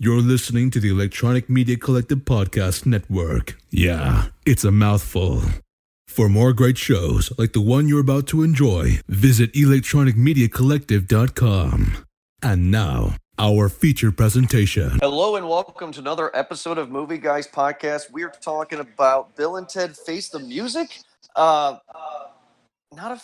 [0.00, 3.58] You're listening to the Electronic Media Collective Podcast Network.
[3.68, 5.42] Yeah, it's a mouthful.
[6.06, 12.04] For more great shows like the one you're about to enjoy, visit electronicmediacollective.com.
[12.40, 15.00] And now, our feature presentation.
[15.02, 18.12] Hello and welcome to another episode of Movie Guys Podcast.
[18.12, 21.00] We're talking about Bill and Ted Face the Music.
[21.34, 21.78] Uh,
[22.94, 23.20] not a,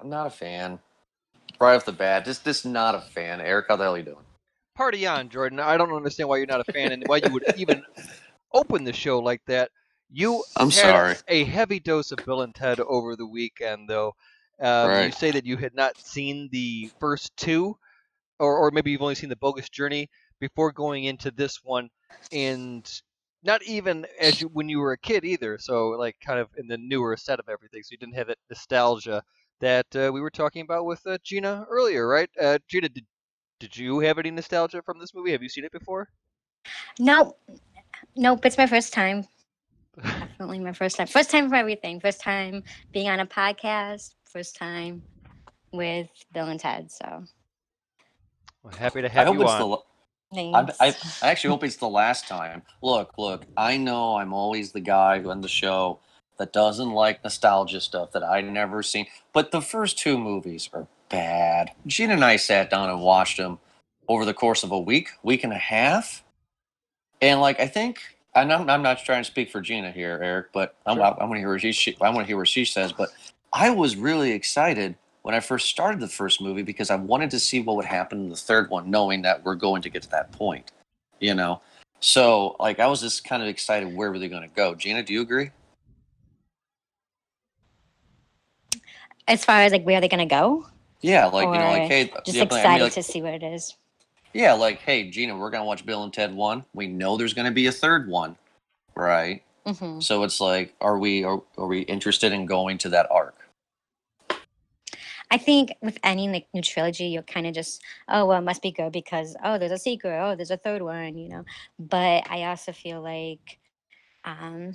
[0.00, 0.80] I'm not a fan.
[1.60, 3.40] Right off the bat, just just not a fan.
[3.40, 4.16] Eric, how the hell are you doing?
[4.74, 5.60] Party on, Jordan.
[5.60, 7.82] I don't understand why you're not a fan and why you would even
[8.52, 9.70] open the show like that.
[10.10, 11.16] You I'm sorry.
[11.28, 14.14] a heavy dose of Bill and Ted over the weekend, though.
[14.60, 17.76] Um, You say that you had not seen the first two,
[18.38, 20.08] or, or maybe you've only seen the Bogus Journey
[20.40, 21.88] before going into this one,
[22.32, 22.88] and
[23.42, 25.58] not even as you, when you were a kid either.
[25.58, 28.38] So like kind of in the newer set of everything, so you didn't have that
[28.48, 29.22] nostalgia
[29.60, 32.30] that uh, we were talking about with uh, Gina earlier, right?
[32.40, 33.04] Uh, Gina, did
[33.58, 35.32] did you have any nostalgia from this movie?
[35.32, 36.08] Have you seen it before?
[36.98, 37.36] No,
[38.16, 38.44] Nope.
[38.44, 39.26] It's my first time.
[40.02, 41.06] Definitely my first time.
[41.06, 42.00] First time for everything.
[42.00, 42.62] First time
[42.92, 44.14] being on a podcast.
[44.24, 45.02] First time
[45.72, 46.90] with Bill and Ted.
[46.90, 47.24] So
[48.62, 49.60] Well, happy to I have hope you it's on.
[49.60, 49.78] the.
[50.52, 50.66] I.
[50.80, 52.62] I, I actually hope it's the last time.
[52.82, 53.46] Look, look.
[53.56, 56.00] I know I'm always the guy who on the show
[56.38, 59.06] that doesn't like nostalgia stuff that I'd never seen.
[59.32, 61.70] But the first two movies are bad.
[61.86, 63.58] Gina and I sat down and watched them
[64.08, 66.24] over the course of a week, week and a half,
[67.20, 68.00] and like I think.
[68.36, 71.04] And I'm, I'm not trying to speak for Gina here, Eric, but I'm, Sure.
[71.04, 72.92] I, I want to hear what she, she I want to hear what she says.
[72.92, 73.10] But
[73.52, 77.38] I was really excited when I first started the first movie because I wanted to
[77.38, 80.10] see what would happen in the third one, knowing that we're going to get to
[80.10, 80.72] that point.
[81.20, 81.62] You know,
[82.00, 84.74] so like I was just kind of excited where were they going to go.
[84.74, 85.50] Gina, do you agree?
[89.28, 90.66] As far as like where are they gonna go?
[91.02, 93.22] Yeah, like you know, like hey, Just yeah, but I excited mean, like, to see
[93.22, 93.76] what it is.
[94.34, 96.64] yeah, like hey, Gina, we're gonna watch Bill and Ted one.
[96.74, 98.36] We know there's going to be a third one,
[98.96, 99.42] right?
[99.66, 103.36] hmm So it's like, are we are, are we interested in going to that arc?
[105.30, 108.62] I think with any like new trilogy, you're kind of just, oh well, it must
[108.62, 111.44] be good because oh, there's a sequel, oh, there's a third one, you know.
[111.78, 113.58] But I also feel like,
[114.24, 114.72] um,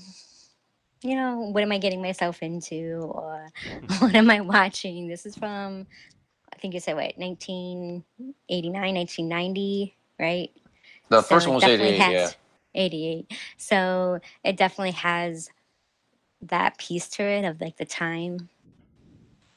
[1.01, 4.05] you know, what am I getting myself into, or mm-hmm.
[4.05, 5.07] what am I watching?
[5.07, 5.87] This is from,
[6.53, 10.51] I think you said what, 1989, 1990, right?
[11.09, 12.19] The So first one was definitely 88, yeah.
[12.21, 12.37] has-
[12.75, 13.33] 88.
[13.57, 15.49] So it definitely has
[16.43, 18.49] that piece to it of like the time,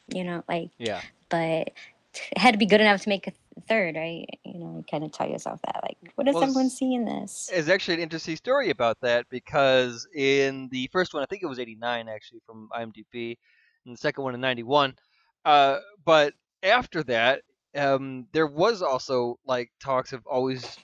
[0.09, 1.01] you know, like Yeah.
[1.29, 1.71] but
[2.15, 3.33] it had to be good enough to make a
[3.69, 4.27] third, right?
[4.45, 7.05] You know, you kind of tell yourself that, like, what is Well, everyone s- seeing
[7.05, 7.49] this?
[7.51, 11.47] There's actually an interesting story about that because in the first one, I think it
[11.47, 13.37] was 89 actually from IMDb,
[13.85, 14.97] and the second one in 91.
[15.45, 17.43] Uh, but after that,
[17.77, 20.79] um, there was also like talks of always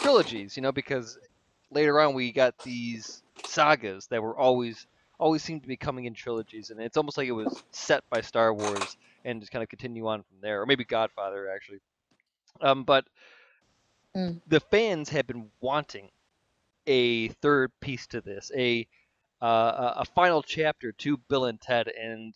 [0.00, 1.18] trilogies, you know, because
[1.70, 4.86] later on we got these sagas that were always
[5.20, 8.20] always seemed to be coming in trilogies, and it's almost like it was set by
[8.20, 8.96] Star Wars
[9.28, 11.80] and just kind of continue on from there, or maybe Godfather actually.
[12.60, 13.04] Um, but
[14.16, 14.40] Mm.
[14.46, 16.10] the fans have been wanting
[16.86, 18.86] a third piece to this, a
[19.42, 22.34] uh, a a final chapter to Bill and Ted, and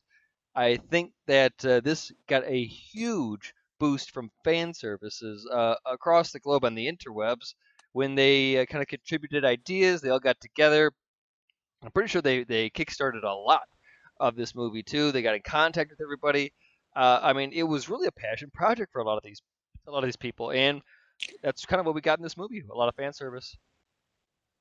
[0.54, 6.40] I think that uh, this got a huge boost from fan services uh, across the
[6.40, 7.54] globe on the interwebs
[7.92, 10.00] when they uh, kind of contributed ideas.
[10.02, 10.92] They all got together.
[11.82, 13.68] I'm pretty sure they they kickstarted a lot
[14.20, 15.12] of this movie too.
[15.12, 16.52] They got in contact with everybody.
[16.94, 19.40] Uh, I mean, it was really a passion project for a lot of these
[19.86, 20.80] a lot of these people, and
[21.42, 22.62] that's kind of what we got in this movie.
[22.70, 23.56] A lot of fan service.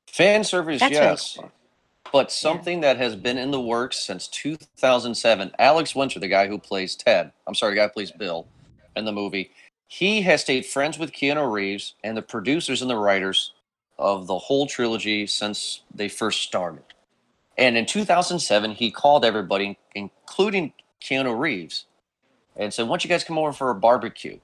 [0.08, 1.38] Fan service, That's really yes.
[1.40, 1.52] cool.
[2.12, 6.58] But something that has been in the works since 2007, Alex Winter, the guy who
[6.58, 8.48] plays Ted, I'm sorry, the guy who plays Bill
[8.96, 9.52] in the movie,
[9.88, 13.54] he has stayed friends with Keanu Reeves and the producers and the writers
[13.98, 16.84] of the whole trilogy since they first started.
[17.58, 21.86] And in 2007, he called everybody, including Keanu Reeves,
[22.62, 24.40] and said, Why don't you guys come over for a barbecue?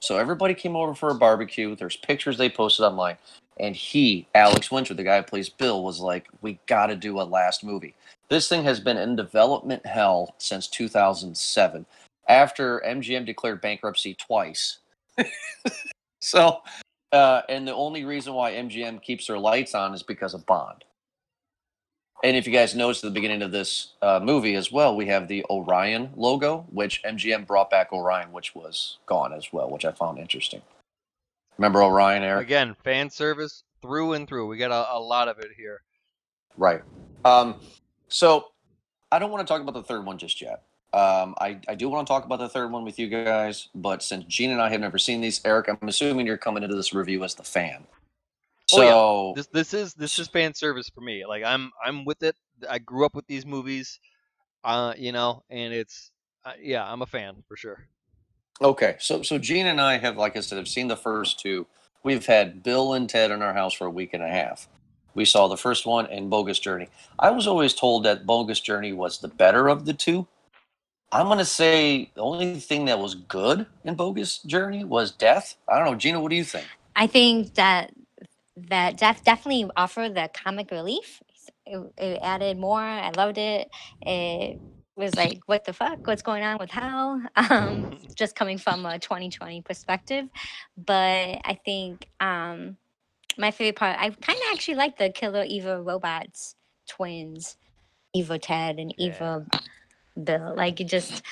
[0.00, 1.76] So everybody came over for a barbecue.
[1.76, 3.16] There's pictures they posted online.
[3.58, 7.20] And he, Alex Winter, the guy who plays Bill, was like, We got to do
[7.20, 7.94] a last movie.
[8.28, 11.86] This thing has been in development hell since 2007
[12.28, 14.78] after MGM declared bankruptcy twice.
[16.20, 16.62] so,
[17.12, 20.84] uh, and the only reason why MGM keeps their lights on is because of Bond.
[22.22, 25.06] And if you guys noticed at the beginning of this uh, movie as well, we
[25.06, 29.86] have the Orion logo, which MGM brought back Orion, which was gone as well, which
[29.86, 30.60] I found interesting.
[31.56, 32.46] Remember Orion, Eric?
[32.46, 34.48] Again, fan service through and through.
[34.48, 35.82] We got a, a lot of it here.
[36.56, 36.82] Right.
[37.24, 37.56] Um,
[38.08, 38.48] so
[39.10, 40.62] I don't want to talk about the third one just yet.
[40.92, 44.02] Um, I, I do want to talk about the third one with you guys, but
[44.02, 46.92] since Gene and I have never seen these, Eric, I'm assuming you're coming into this
[46.92, 47.86] review as the fan.
[48.70, 49.32] So Oh, yeah.
[49.34, 51.26] This this is this is fan service for me.
[51.26, 52.36] Like I'm I'm with it.
[52.68, 53.98] I grew up with these movies,
[54.62, 56.12] uh, you know, and it's
[56.44, 57.88] uh, yeah, I'm a fan for sure.
[58.62, 61.66] Okay, so so Gene and I have, like I said, have seen the first two.
[62.04, 64.68] We've had Bill and Ted in our house for a week and a half.
[65.14, 66.88] We saw the first one and Bogus Journey.
[67.18, 70.28] I was always told that Bogus Journey was the better of the two.
[71.10, 75.56] I'm gonna say the only thing that was good in Bogus Journey was death.
[75.68, 76.20] I don't know, Gina.
[76.20, 76.68] What do you think?
[76.94, 77.90] I think that
[78.68, 81.22] that def- definitely offered the comic relief.
[81.66, 82.80] It, it added more.
[82.80, 83.68] I loved it.
[84.02, 84.60] It
[84.96, 86.06] was like, what the fuck?
[86.06, 87.22] What's going on with Hal?
[87.36, 90.26] Um, just coming from a 2020 perspective.
[90.76, 92.76] But I think um,
[93.38, 96.54] my favorite part, I kind of actually like the Killer Eva robots
[96.88, 97.56] twins,
[98.14, 99.06] Eva Ted and Yeah.
[99.08, 99.46] Eva
[100.22, 100.54] Bill.
[100.56, 101.22] Like, it just,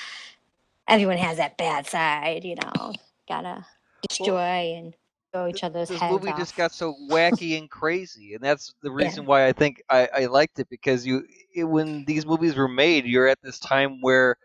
[0.87, 2.93] everyone has that bad side, you know,
[3.27, 3.65] gotta
[4.07, 4.95] destroy and
[5.31, 6.37] throw each other's this heads movie off.
[6.37, 10.25] just got so wacky and crazy, and that's the reason why I think I, I
[10.25, 11.23] liked it because you
[11.55, 14.37] it, when these movies were made, you're at this time where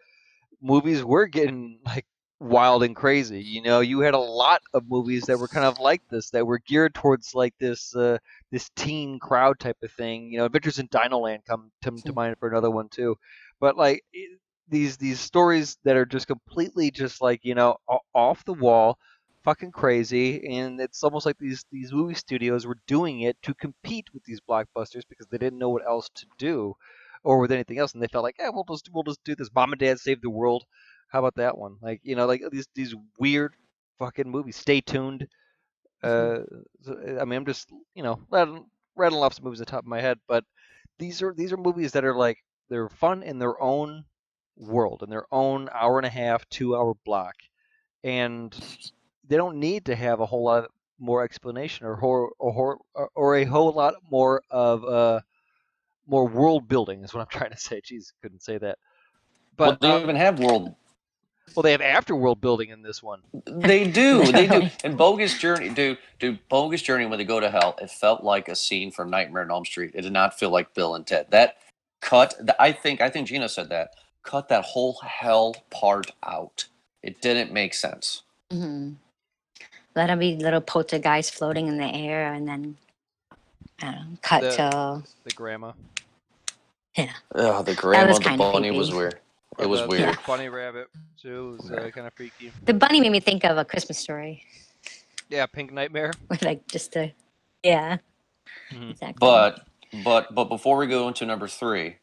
[0.63, 2.07] movies were getting like
[2.41, 3.43] wild and crazy.
[3.43, 6.47] You know, you had a lot of movies that were kind of like this that
[6.47, 8.19] were geared towards like this uh,
[8.51, 10.31] this teen crowd type of thing.
[10.31, 13.17] You know, Adventures in Dino Land come come to mind for another one too.
[13.61, 14.39] But like it,
[14.69, 17.77] these these stories that are just completely just like you know
[18.15, 18.99] off the wall
[19.45, 24.07] fucking crazy and it's almost like these these movie studios were doing it to compete
[24.15, 26.75] with these blockbusters because they didn't know what else to do
[27.23, 29.51] or with anything else and they felt like yeah we'll just we'll just do this.
[29.55, 30.65] Mom and dad save the world.
[31.09, 31.77] How about that one?
[31.83, 33.55] Like you know like these these weird
[33.99, 34.57] fucking movies.
[34.57, 35.29] Stay tuned
[36.03, 36.41] uh
[37.21, 39.89] i mean i'm just you know rattling, rattling off some movies at the top of
[39.89, 40.45] my head but
[40.99, 42.39] these are these are movies that are like
[42.69, 44.05] they're fun in their own
[44.57, 47.35] world in their own hour and a half two hour block
[48.05, 48.93] and
[49.29, 52.79] they don't need to have a whole lot more explanation or or, or,
[53.15, 55.21] or a whole lot more of uh
[56.07, 57.81] more world building is what I'm trying to say.
[57.81, 58.79] Jeez, couldn't say that.
[59.57, 60.75] But But well, they um, even have world.
[61.55, 63.21] well, they have after world building in this one.
[63.47, 64.69] They do, they do.
[64.83, 67.07] And Bogus Journey, dude, dude, Bogus Journey.
[67.07, 69.93] When they go to hell, it felt like a scene from Nightmare on Elm Street.
[69.95, 71.27] It did not feel like Bill and Ted.
[71.31, 71.57] That
[72.01, 72.35] cut.
[72.59, 73.01] I think.
[73.01, 73.91] I think Gina said that.
[74.23, 76.67] Cut that whole hell part out.
[77.03, 78.23] It didn't make sense.
[78.51, 78.93] hmm
[79.97, 82.77] Let them be little poltergeists floating in the air, and then
[83.81, 85.73] I don't know, cut The- to The grandma.
[86.97, 87.13] Yeah.
[87.35, 89.19] Oh, the grandma, was the kinda bunny was weird.
[89.59, 90.15] It was the, weird.
[90.15, 90.89] The bunny rabbit
[91.21, 92.53] too was uh, kind of freaky.
[92.65, 94.45] the bunny made me think of a Christmas story,
[95.29, 96.13] Yeah, Pink Nightmare.
[96.29, 97.13] with like just a
[97.63, 97.99] yeah,
[98.73, 98.91] Mhm.
[98.91, 99.17] exactly.
[99.21, 99.67] But
[100.05, 101.97] but but before we go into number three,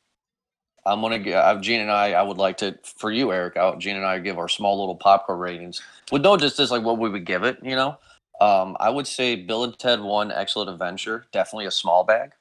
[0.85, 2.13] I'm gonna give Gene and I.
[2.13, 3.57] I would like to for you, Eric.
[3.57, 5.81] I, Gene and I give our small little popcorn ratings
[6.11, 7.59] with no just just like what we would give it.
[7.63, 7.97] You know,
[8.41, 11.25] um, I would say Bill and Ted One: Excellent Adventure.
[11.31, 12.31] Definitely a small bag.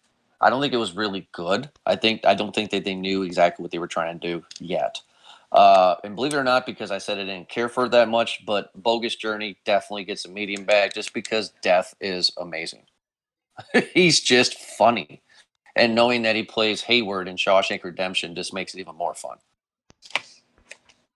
[0.40, 1.70] I don't think it was really good.
[1.86, 4.44] I think I don't think that they knew exactly what they were trying to do
[4.58, 5.00] yet.
[5.52, 8.08] Uh, and believe it or not, because I said I didn't care for it that
[8.08, 12.84] much, but Bogus Journey definitely gets a medium bag just because Death is amazing.
[13.94, 15.22] He's just funny.
[15.76, 19.38] And knowing that he plays Hayward in Shawshank Redemption just makes it even more fun.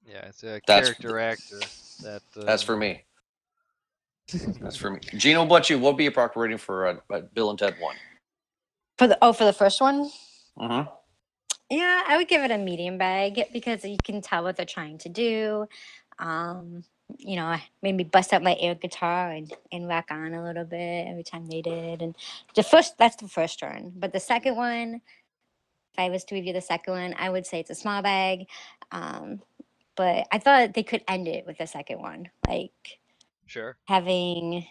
[0.07, 1.61] Yeah, it's a That's- character actor.
[2.03, 3.05] That uh, That's for me.
[4.61, 5.01] That's for me.
[5.17, 5.79] Gino, what about you?
[5.79, 7.97] What would be a proper rating for uh, uh, Bill and Ted 1?
[8.97, 10.09] for the oh, for the first one,
[10.59, 10.89] Mm-hmm.
[11.69, 14.99] yeah, I would give it a medium bag because you can tell what they're trying
[14.99, 15.67] to do.
[16.21, 16.85] Um,
[17.19, 21.07] you know, maybe bust out my air guitar and, and rock on a little bit
[21.07, 22.03] every time they did.
[22.03, 22.17] And
[22.55, 23.93] the first, that's the first turn.
[23.97, 24.95] But the second one,
[25.93, 28.47] if I was to review the second one, I would say it's a small bag.
[28.91, 29.41] Um,
[29.97, 32.99] but I thought they could end it with the second one, like
[33.47, 33.77] Sure.
[33.85, 34.67] having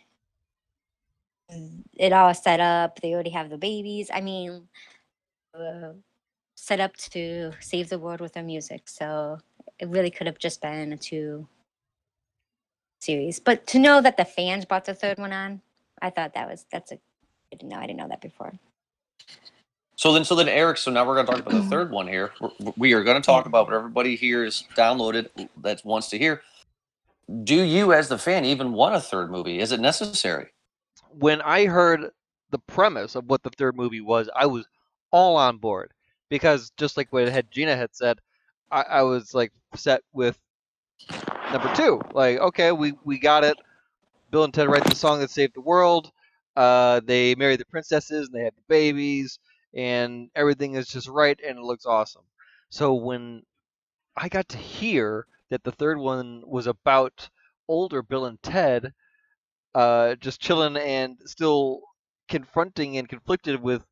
[1.96, 3.00] it all set up.
[3.00, 4.10] They already have the babies.
[4.14, 4.68] I mean,
[5.58, 5.94] uh,
[6.56, 8.90] set up to save the world with their music.
[8.90, 9.40] So
[9.80, 11.48] it really could have just been a two
[13.04, 13.40] series.
[13.40, 15.62] But to know that the fans brought the third one on,
[16.02, 16.96] I thought that was that's a.
[16.96, 17.78] I didn't know.
[17.78, 18.54] I didn't know that before.
[19.96, 20.78] So then, so then, Eric.
[20.78, 22.32] So now we're going to talk about the third one here.
[22.42, 25.30] We're, we are going to talk about what everybody here is downloaded
[25.62, 26.42] that wants to hear.
[27.44, 29.60] Do you, as the fan, even want a third movie?
[29.60, 30.48] Is it necessary?
[31.20, 32.12] when I heard
[32.52, 34.66] the premise of what the third movie was, I was
[35.12, 35.92] all on board
[36.30, 38.20] because just like what had Gina had said,
[38.72, 40.38] I, I was like set with
[41.54, 42.02] number two.
[42.14, 43.58] Like, okay, we we got it.
[44.32, 46.12] Bill and Ted write the song that saved the world.
[46.56, 49.40] Uh, they marry the princesses and they have the babies,
[49.76, 52.24] and everything is just right and it looks awesome.
[52.70, 53.44] So when
[54.18, 57.30] I got to hear that the third one was about
[57.68, 58.94] older Bill and Ted,
[59.76, 61.82] uh, just chilling and still
[62.30, 63.86] confronting and conflicted with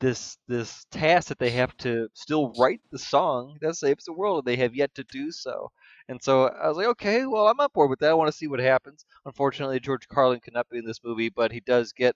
[0.00, 4.40] this this task that they have to still write the song that saves the world,
[4.40, 5.70] and they have yet to do so.
[6.08, 8.10] And so I was like, okay, well, I'm on board with that.
[8.10, 9.04] I want to see what happens.
[9.24, 12.14] Unfortunately, George Carlin could not be in this movie, but he does get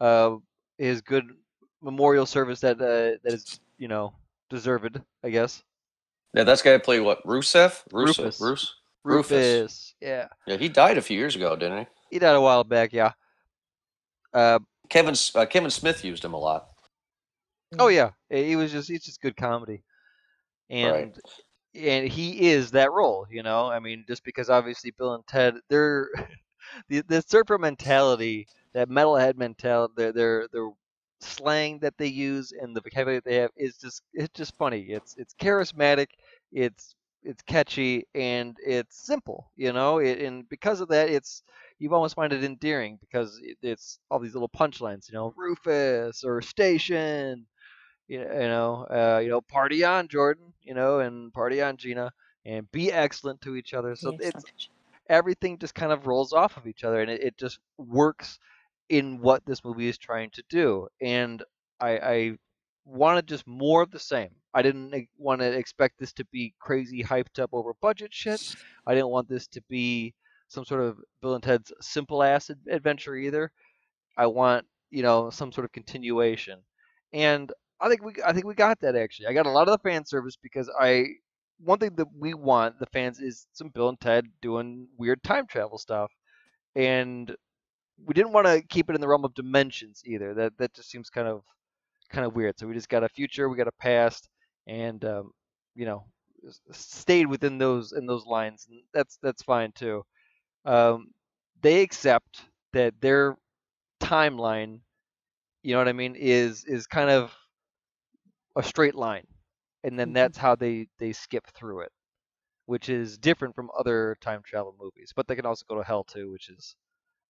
[0.00, 0.36] uh,
[0.78, 1.24] his good
[1.82, 4.14] memorial service that uh, that is, you know,
[4.48, 5.62] deserved, I guess.
[6.34, 7.22] Yeah, that's guy played what?
[7.24, 7.82] Rusev?
[7.92, 8.18] Rusev.
[8.18, 8.40] Rufus.
[8.40, 8.74] Rufus.
[9.04, 9.30] Rufus.
[9.30, 9.94] Rufus.
[10.00, 10.28] Yeah.
[10.46, 11.86] Yeah, he died a few years ago, didn't he?
[12.10, 13.12] He died a while back, yeah.
[14.32, 16.68] Uh, Kevin uh, Kevin Smith used him a lot.
[17.78, 19.82] oh yeah, he was just he's just good comedy,
[20.70, 21.18] and Right.
[21.76, 23.68] And he is that role, you know.
[23.68, 26.08] I mean, just because obviously Bill and Ted, they're
[26.88, 30.70] the the surfer mentality, that metalhead mentality, their their their
[31.20, 34.82] slang that they use and the vocabulary that they have is just it's just funny.
[34.82, 36.08] It's it's charismatic,
[36.52, 39.98] it's it's catchy, and it's simple, you know.
[39.98, 41.42] It, and because of that, it's
[41.78, 46.22] you almost find it endearing because it, it's all these little punchlines, you know, Rufus
[46.24, 47.46] or Station,
[48.08, 51.76] you know, you know, uh, you know, party on Jordan, you know, and party on
[51.76, 52.12] Gina,
[52.44, 53.96] and be excellent to each other.
[53.96, 54.44] So it's
[55.08, 58.38] everything just kind of rolls off of each other, and it, it just works
[58.88, 60.86] in what this movie is trying to do.
[61.00, 61.42] And
[61.80, 62.38] I, I
[62.84, 64.30] wanted just more of the same.
[64.54, 68.56] I didn't want to expect this to be crazy, hyped up over budget shit.
[68.86, 70.14] I didn't want this to be
[70.48, 73.50] some sort of Bill and Ted's simple ass adventure either.
[74.16, 76.60] I want you know some sort of continuation,
[77.12, 79.26] and I think we I think we got that actually.
[79.28, 81.06] I got a lot of the fan service because I
[81.58, 85.46] one thing that we want the fans is some Bill and Ted doing weird time
[85.46, 86.10] travel stuff,
[86.74, 87.34] and
[88.04, 90.34] we didn't want to keep it in the realm of dimensions either.
[90.34, 91.42] That that just seems kind of
[92.10, 92.58] kind of weird.
[92.58, 94.28] So we just got a future, we got a past,
[94.66, 95.32] and um,
[95.74, 96.04] you know
[96.72, 100.04] stayed within those in those lines, and that's that's fine too.
[100.64, 101.08] Um,
[101.62, 102.42] they accept
[102.72, 103.36] that their
[104.00, 104.80] timeline,
[105.62, 107.32] you know what I mean, is is kind of
[108.56, 109.26] a straight line,
[109.84, 110.14] and then Mhm.
[110.14, 111.92] that's how they they skip through it,
[112.66, 115.12] which is different from other time travel movies.
[115.14, 116.74] But they can also go to hell too, which is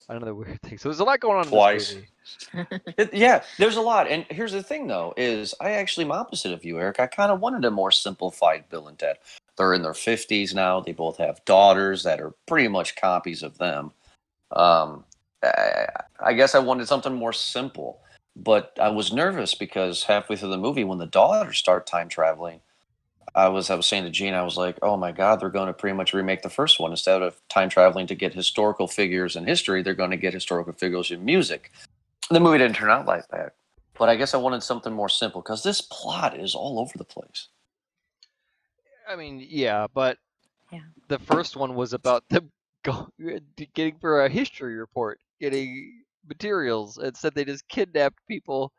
[0.09, 0.79] another weird thing.
[0.79, 1.97] So there's a lot going on in Twice.
[2.99, 4.09] It, yeah, there's a lot.
[4.09, 6.99] And here's the thing, though, is I actually am opposite of you, Eric.
[6.99, 9.19] I kind of wanted a more simplified Bill and Ted.
[9.57, 10.81] They're in their 50s now.
[10.81, 13.93] They both have daughters that are pretty much copies of them.
[14.53, 15.05] Um,
[15.43, 15.87] I,
[16.21, 18.01] I guess I wanted something more simple,
[18.37, 22.61] but I was nervous because halfway through the movie, when the daughters start time traveling,
[23.35, 25.69] I was I was saying to Gene, I was like, oh my God, they're going
[25.69, 26.93] to pretty much remake the first one.
[26.93, 30.75] Instead of time traveling to get historical figures in history, they're going to get historical
[30.75, 31.71] figures in music
[32.31, 33.55] the movie didn't turn out like that.
[33.99, 37.05] But I guess I wanted something more simple because this plot is all over the
[37.05, 37.49] place.
[39.09, 40.19] I mean, yeah, but
[40.73, 40.81] Yeah.
[41.09, 42.51] the first one was about them
[42.85, 43.09] go,
[43.75, 46.99] getting for a history report, getting materials.
[46.99, 48.73] Instead, they just kidnapped people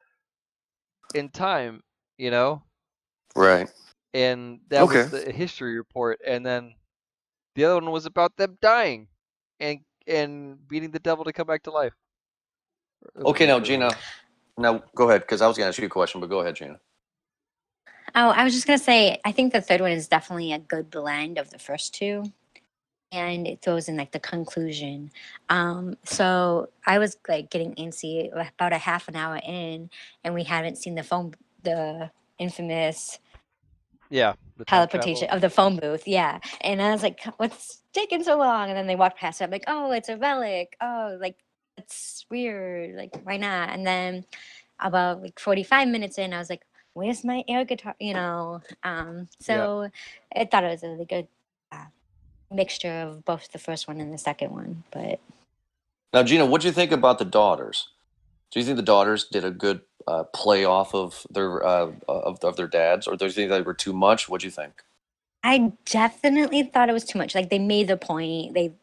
[1.16, 1.82] in time,
[2.18, 2.64] you know,
[3.36, 3.70] Right.
[4.14, 5.26] and that was Okay.
[5.26, 6.20] the history report.
[6.26, 6.76] And then
[7.56, 9.08] the other one was about them dying
[9.60, 11.94] and and beating the devil to come back to life.
[13.18, 13.92] Okay, now Gina.
[14.58, 16.56] Now go ahead because I was going to ask you a question, but go ahead,
[16.56, 16.80] Gina.
[18.16, 20.90] Oh, I was just gonna say, I think the third one is definitely a good
[20.90, 22.24] blend of the first two,
[23.12, 25.12] and it throws in like the conclusion.
[25.50, 29.90] Um, so I was like getting antsy about a half an hour in,
[30.24, 31.34] and we haven't seen the phone,
[31.64, 33.20] the infamous
[34.10, 34.34] Yeah.
[34.58, 36.08] the teleportation of the phone booth.
[36.08, 38.70] Yeah, and I was like, what's taking so long?
[38.70, 39.46] And then they walked past it.
[39.46, 40.76] I'm like, oh, it's a relic.
[40.82, 41.38] Oh, like
[41.78, 42.96] it's weird.
[42.96, 43.70] Like why not?
[43.70, 44.26] And then
[44.80, 47.96] about like 45 minutes in, I was like, where's my air guitar?
[48.00, 48.62] You know.
[48.84, 49.90] Um, so
[50.36, 51.28] I thought it was a really good
[52.52, 54.84] mixture of both the first one and the second one.
[54.92, 55.20] But
[56.14, 57.90] Now, Gina, what do you think about the daughters?
[58.52, 62.44] Do you think the daughters did a good uh, play off of their uh, of,
[62.44, 64.30] of their dads, or do you think they were too much?
[64.30, 64.84] What do you think?
[65.44, 67.36] I definitely thought it was too much.
[67.36, 68.54] Like they made the point.
[68.54, 68.74] They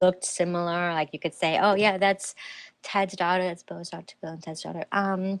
[0.00, 0.92] looked similar.
[0.92, 2.34] Like you could say, "Oh yeah, that's
[2.82, 3.44] Ted's daughter.
[3.44, 4.14] That's Bill's daughter.
[4.20, 5.38] Bill and Ted's daughter." Um,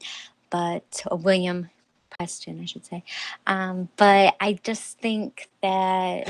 [0.50, 1.70] but William
[2.10, 3.02] Preston, I should say.
[3.46, 6.28] Um, but I just think that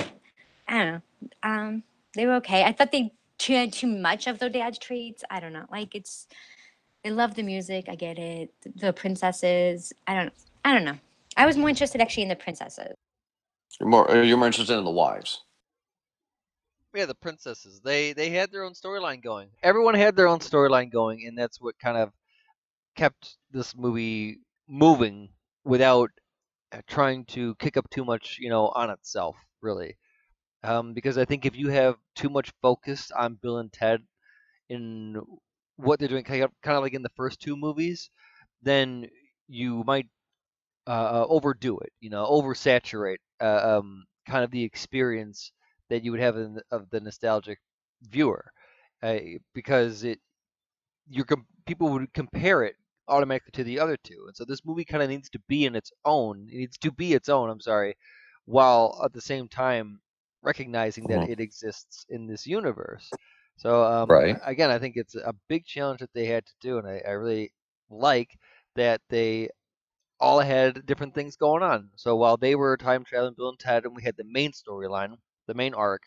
[0.69, 1.01] I don't know.
[1.43, 1.83] Um,
[2.15, 2.65] they were okay.
[2.65, 3.13] I thought they
[3.47, 5.25] had too much of their dad's traits.
[5.31, 5.67] I don't know.
[5.71, 6.27] Like it's
[7.03, 7.87] they love the music.
[7.89, 8.53] I get it.
[8.77, 9.93] The princesses.
[10.07, 10.33] I don't.
[10.65, 10.99] I don't know.
[11.37, 12.95] I was more interested actually in the princesses.
[13.81, 15.43] You're more uh, you're more interested in the wives.
[16.95, 17.81] Yeah, the princesses.
[17.83, 19.49] They they had their own storyline going.
[19.63, 22.13] Everyone had their own storyline going, and that's what kind of
[22.95, 24.39] kept this movie
[24.69, 25.31] moving
[25.65, 26.11] without
[26.73, 29.97] uh, trying to kick up too much, you know, on itself, really.
[30.65, 34.03] Um, because I think if you have too much focus on Bill and Ted
[34.69, 35.17] in
[35.77, 38.11] what they're doing, kind of, like in the first two movies,
[38.63, 39.09] then
[39.49, 40.07] you might
[40.87, 45.53] uh, overdo it, you know, oversaturate uh, um, kind of the experience
[45.91, 47.59] that you would have in, of the nostalgic
[48.03, 48.45] viewer,
[49.03, 49.19] uh,
[49.55, 50.21] because it
[51.09, 51.25] you
[51.67, 52.77] people would compare it
[53.09, 55.77] automatically to the other two, and so this movie kind of needs to be in
[55.77, 56.49] its own.
[56.51, 57.51] It needs to be its own.
[57.51, 57.97] I'm sorry,
[58.47, 60.01] while at the same time
[60.43, 61.27] recognizing that Mhm.
[61.27, 63.15] it exists in this universe.
[63.57, 64.39] So um, Right.
[64.45, 67.13] again, I think it's a big challenge that they had to do, and I, I
[67.13, 67.53] really
[67.91, 68.39] like
[68.77, 69.51] that they
[70.21, 71.91] all had different things going on.
[71.97, 75.17] So while they were time traveling Bill and Ted, and we had the main storyline,
[75.47, 76.03] the main arc,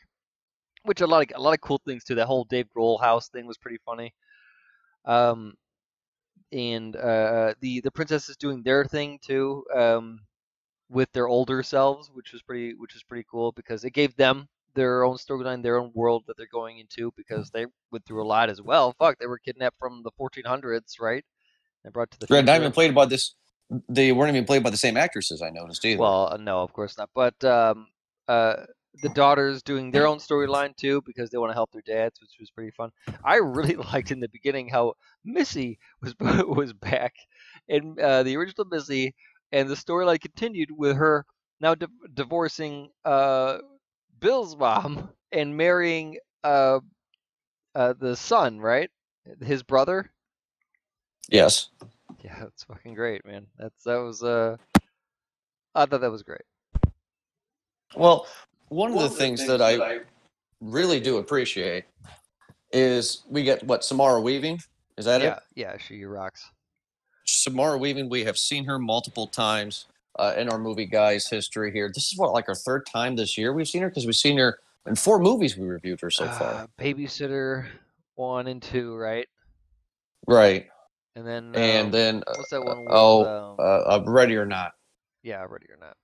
[0.83, 2.15] which a lot of a lot of cool things too.
[2.15, 4.13] That whole Dave Grohl house thing was pretty funny.
[5.05, 5.55] Um,
[6.51, 10.19] and uh, the the princesses doing their thing too, um,
[10.89, 14.47] with their older selves, which was pretty which was pretty cool because it gave them
[14.75, 18.27] their own storyline, their own world that they're going into because they went through a
[18.27, 18.93] lot as well.
[18.99, 21.23] Fuck, they were kidnapped from the 1400s, right?
[21.83, 23.35] And brought to the Red Diamond played by this.
[23.89, 25.41] They weren't even played by the same actresses.
[25.41, 25.99] I noticed either.
[25.99, 27.09] Well, uh, no, of course not.
[27.15, 27.87] But um,
[28.27, 28.65] uh,
[29.01, 32.31] the daughters doing their own storyline too because they want to help their dads, which
[32.39, 32.91] was pretty fun.
[33.23, 36.15] I really liked in the beginning how Missy was
[36.47, 37.13] was back,
[37.69, 39.15] and uh, the original Missy,
[39.51, 41.25] and the storyline continued with her
[41.61, 43.59] now di- divorcing uh,
[44.19, 46.79] Bill's mom and marrying uh,
[47.75, 48.89] uh, the son, right?
[49.41, 50.11] His brother.
[51.29, 51.69] yes.
[52.23, 53.45] Yeah, that's fucking great, man.
[53.59, 54.57] That's that was uh,
[55.75, 56.41] I thought that was great.
[57.95, 58.27] Well,
[58.69, 59.99] one of the things that I
[60.59, 61.85] really do appreciate
[62.71, 64.59] is we get what Samara Weaving.
[64.97, 65.43] Is that Yeah, it?
[65.55, 66.49] yeah, she rocks.
[67.25, 68.09] Samara Weaving.
[68.09, 69.85] We have seen her multiple times
[70.17, 71.91] uh, in our movie guys history here.
[71.93, 74.37] This is what like our third time this year we've seen her because we've seen
[74.37, 76.53] her in four movies we reviewed her so far.
[76.53, 77.65] Uh, babysitter
[78.15, 79.27] one and two, right?
[80.27, 80.67] Right,
[81.15, 82.79] And then and um, then uh, what's that one?
[82.79, 83.61] With, oh, um, uh,
[83.97, 84.73] uh, Ready or Not.
[85.21, 85.95] yeah, ready or not?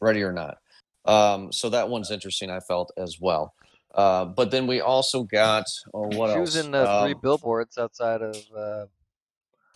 [0.00, 0.58] Ready or Not.
[1.04, 2.48] Um, so that one's interesting.
[2.50, 3.54] I felt as well.
[3.94, 6.54] Uh, but then we also got oh, what she else?
[6.54, 8.86] was in uh, three Um, billboards outside of uh,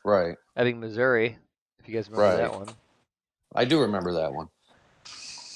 [0.04, 0.36] Right.
[0.56, 1.38] Ebbing, Missouri.
[1.80, 2.68] If you guys remember that one.
[3.54, 4.48] I do remember that one.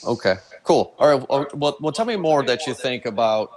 [0.06, 0.94] Okay, cool.
[0.98, 1.28] All right.
[1.28, 3.50] Well, well, well, tell me more that you think about.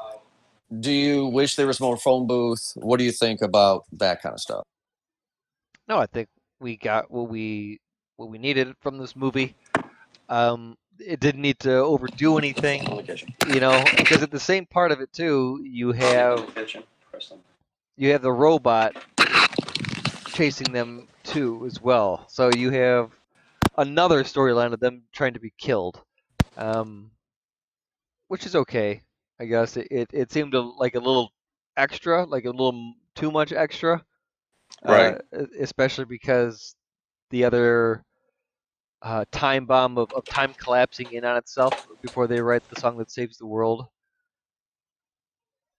[0.80, 2.72] Do you wish there was more phone booth?
[2.76, 4.64] What do you think about that kind of stuff?
[5.88, 7.80] No, I think we got what we
[8.16, 9.56] what we needed from this movie.
[10.30, 13.06] Um, it didn't need to overdo anything,
[13.48, 16.50] you know, because at the same part of it too, you have
[17.98, 18.96] you have the robot
[20.32, 22.26] chasing them too as well.
[22.30, 23.12] So you have
[23.78, 26.04] another storyline of them trying to be killed,
[26.58, 27.12] um,
[28.28, 29.02] which is okay,
[29.40, 29.78] I guess.
[29.78, 31.32] It, it it seemed a, like a little
[31.78, 34.04] extra, like a little too much extra,
[34.84, 35.18] Right.
[35.34, 36.76] uh, especially because
[37.32, 38.06] the other
[39.02, 42.98] uh, time bomb of, of time collapsing in on itself before they write the song
[42.98, 43.88] that saves the world.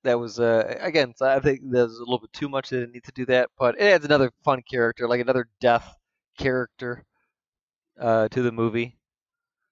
[0.05, 1.15] That was uh, again.
[1.17, 2.71] So I think there's a little bit too much.
[2.71, 5.97] They need to do that, but it adds another fun character, like another death
[6.39, 7.05] character,
[8.01, 8.99] uh, to the movie.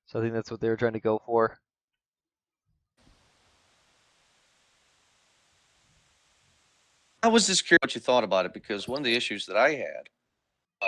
[0.06, 1.58] So I think that's what they were trying to go for.
[7.22, 9.56] I was just curious what you thought about it because one of the issues that
[9.56, 10.08] I had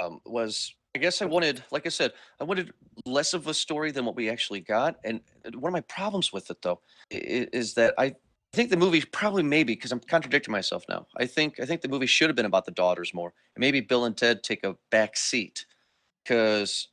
[0.00, 2.72] um, was I guess I wanted, like I said, I wanted
[3.06, 4.96] less of a story than what we actually got.
[5.04, 5.20] And
[5.54, 8.14] one of my problems with it, though, is that I
[8.56, 11.06] think the movie probably maybe because I'm contradicting myself now.
[11.16, 13.80] I think I think the movie should have been about the daughters more, and maybe
[13.80, 15.64] Bill and Ted take a back seat
[16.22, 16.88] because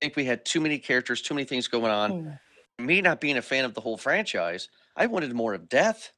[0.00, 2.12] I think we had too many characters, too many things going on.
[2.12, 2.38] Mm.
[2.78, 6.12] Me not being a fan of the whole franchise, I wanted more of Death.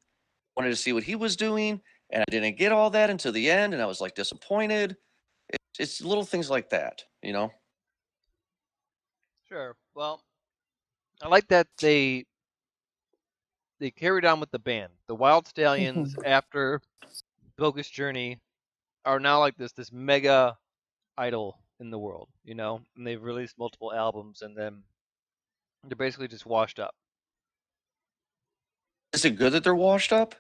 [0.57, 3.49] Wanted to see what he was doing, and I didn't get all that until the
[3.49, 4.97] end, and I was like disappointed.
[5.51, 7.53] It's, it's little things like that, you know.
[9.49, 9.77] Sure.
[9.95, 10.25] Well,
[11.23, 12.25] I like that they
[13.79, 14.93] they carried on with the band.
[15.07, 16.81] The Wild Stallions after
[17.57, 18.41] Bogus Journey
[19.05, 20.57] are now like this this mega
[21.17, 24.83] idol in the world, you know, and they've released multiple albums and then
[25.85, 26.95] they're basically just washed up.
[29.13, 30.35] Is it good that they're washed up?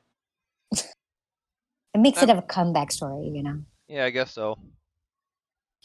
[0.72, 3.60] It makes it a comeback story, you know.
[3.88, 4.58] Yeah, I guess so.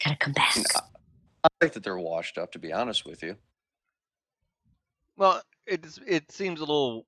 [0.04, 0.56] Gotta come back.
[1.44, 3.38] I think that they're washed up, to be honest with you.
[5.16, 7.06] Well, it's it seems a little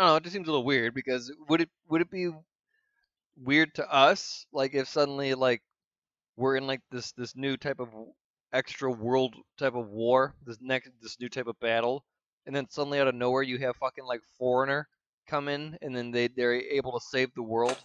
[0.00, 2.30] I don't know, it just seems a little weird because would it would it be
[3.36, 5.60] weird to us like if suddenly like
[6.38, 7.90] we're in like this this new type of
[8.54, 12.02] extra world type of war, this next this new type of battle,
[12.46, 14.88] and then suddenly out of nowhere you have fucking like foreigner
[15.26, 17.76] come in and then they they're able to save the world.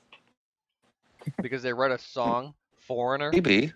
[1.41, 3.31] because they write a song, Foreigner.
[3.33, 3.73] Maybe.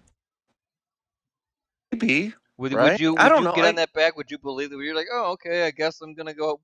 [1.91, 2.34] Maybe.
[2.58, 2.91] Would, right?
[2.91, 4.15] would you would I don't you know, get I- on that back?
[4.15, 4.78] Would you believe that?
[4.78, 6.62] You're like, oh, okay, I guess I'm gonna go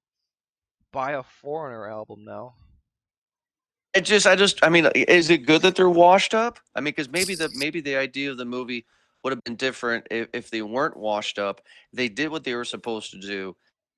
[0.95, 2.55] buy a Foreigner album now.
[3.93, 6.57] It just, I just, I mean, is it good that they're washed up?
[6.73, 8.85] I mean, because maybe the maybe the idea of the movie
[9.21, 11.61] would have been different if, if they weren't washed up.
[11.91, 13.55] They did what they were supposed to do,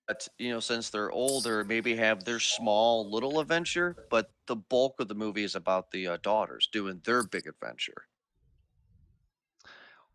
[0.07, 3.95] but you know, since they're older, maybe have their small little adventure.
[4.09, 8.07] But the bulk of the movie is about the uh, daughters doing their big adventure.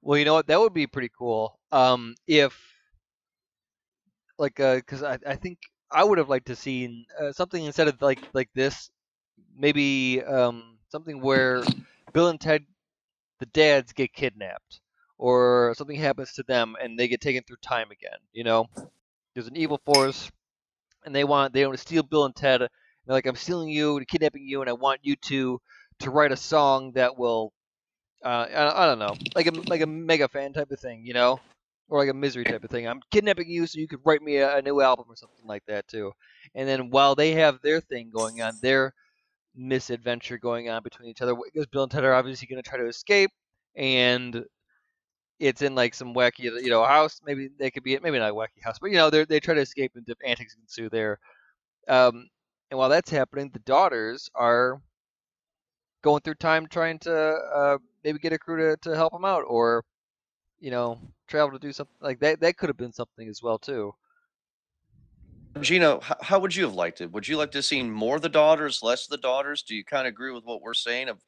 [0.00, 0.48] Well, you know what?
[0.48, 1.60] That would be pretty cool.
[1.70, 2.60] Um, if
[4.38, 5.58] like, uh, because I, I think
[5.92, 8.90] I would have liked to seen uh, something instead of like like this,
[9.56, 11.70] maybe um something where
[12.12, 12.66] Bill and Ted,
[13.40, 14.80] the dads, get kidnapped,
[15.18, 18.18] or something happens to them and they get taken through time again.
[18.32, 18.68] You know,
[19.34, 20.30] there's an evil force,
[21.04, 22.60] and they want they want to steal Bill and Ted.
[22.62, 22.68] They're
[23.06, 25.60] like, I'm stealing you, and kidnapping you, and I want you to
[26.00, 27.52] to write a song that will
[28.24, 31.14] uh, I, I don't know, like a like a mega fan type of thing, you
[31.14, 31.40] know,
[31.92, 32.88] or like a misery type of thing.
[32.88, 35.62] I'm kidnapping you so you could write me a, a new album or something like
[35.66, 36.12] that too.
[36.54, 38.94] And then while they have their thing going on, their
[39.54, 42.78] misadventure going on between each other, because Bill and Ted are obviously going to try
[42.78, 43.30] to escape,
[43.76, 44.42] and
[45.38, 47.20] it's in like some wacky, you know, house.
[47.26, 49.52] Maybe they could be maybe not a wacky house, but you know, they they try
[49.52, 51.18] to escape and antics ensue there.
[51.88, 52.26] Um,
[52.70, 54.80] and while that's happening, the daughters are
[56.02, 59.44] going through time trying to uh, maybe get a crew to, to help them out
[59.46, 59.84] or
[60.58, 60.98] you know
[61.32, 63.94] travel to do something like that that could have been something as well too
[65.60, 67.12] Gino, how, how would you have liked it?
[67.12, 69.62] Would you like to have seen more of the daughters, less of the daughters?
[69.62, 71.08] Do you kind of agree with what we're saying?
[71.08, 71.18] Of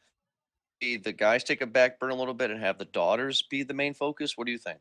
[0.80, 3.62] the the guys take a back burn a little bit and have the daughters be
[3.62, 4.36] the main focus?
[4.36, 4.78] What do you think?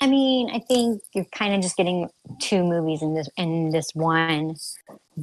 [0.00, 3.90] I mean, I think you're kind of just getting two movies in this in this
[3.94, 4.56] one.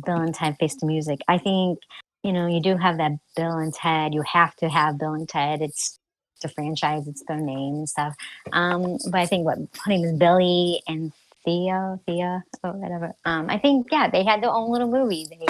[0.05, 1.19] Bill and Ted Face the Music.
[1.27, 1.79] I think
[2.23, 4.13] you know you do have that Bill and Ted.
[4.13, 5.61] You have to have Bill and Ted.
[5.61, 5.99] It's
[6.43, 7.07] the franchise.
[7.07, 8.15] It's their name and stuff.
[8.51, 11.11] Um, but I think what putting is Billie and
[11.43, 13.13] Theo, Thea, or whatever.
[13.25, 15.25] Um, I think yeah, they had their own little movie.
[15.29, 15.45] They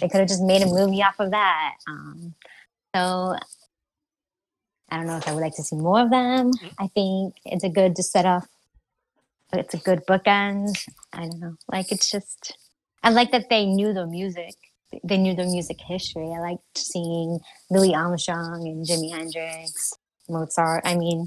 [0.00, 1.74] they could have just made a movie off of that.
[1.88, 2.34] Um,
[2.94, 3.36] so
[4.90, 6.52] I don't know if I would like to see more of them.
[6.78, 8.46] I think it's a good to set off.
[9.52, 10.84] It's a good bookend.
[11.12, 11.54] I don't know.
[11.68, 12.56] Like it's just.
[13.02, 14.54] I like that they knew the music.
[15.04, 16.32] They knew their music history.
[16.34, 17.38] I liked seeing
[17.70, 19.92] Louis Armstrong and Jimi Hendrix,
[20.28, 20.82] Mozart.
[20.84, 21.26] I mean,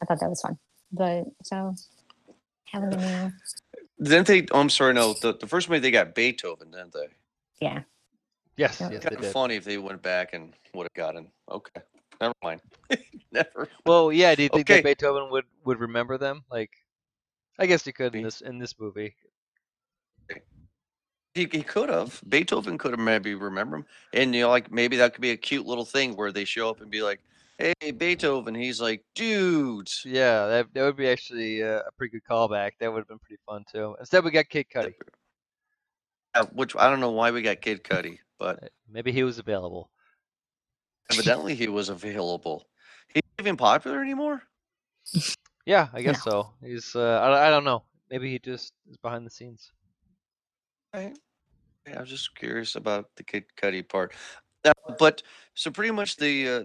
[0.00, 0.58] I thought that was fun.
[0.92, 1.74] But so
[2.64, 2.96] having the
[3.98, 4.46] new, Didn't they?
[4.52, 4.94] Oh, I'm sorry.
[4.94, 7.06] No, the, the first movie they got Beethoven, didn't they?
[7.60, 7.82] yeah,
[8.56, 8.90] yes Yeah.
[8.92, 11.28] yes kind of funny if they went back and would have gotten.
[11.50, 11.80] Okay,
[12.20, 12.60] never mind.
[13.32, 13.68] never.
[13.86, 14.82] well yeah do you think Okay.
[14.82, 16.70] that beethoven would would remember them like
[17.58, 19.14] i guess he could in this in this movie
[21.34, 22.20] He, he could have.
[22.28, 25.36] Beethoven could have maybe remember him, and you know, like maybe that could be a
[25.36, 27.20] cute little thing where they show up and be like,
[27.58, 32.24] "Hey, Beethoven." He's like, "Dudes." yeah that, that would be actually uh, a pretty good
[32.28, 34.94] callback that would have been pretty fun too instead we got kid cudi
[36.34, 39.90] Uh, which I don't know why we got Kid Cudi, but maybe he was available
[41.10, 42.66] evidently he was available.
[43.08, 44.42] He's even popular anymore.
[45.66, 49.26] yeah i guess so he's uh I, I don't know maybe he just is behind
[49.26, 49.72] the scenes
[50.94, 51.16] Right.
[51.86, 54.12] Yeah, I was just curious about the Kid Cudi part.
[54.64, 55.22] Uh, but
[55.54, 56.64] so pretty much the uh,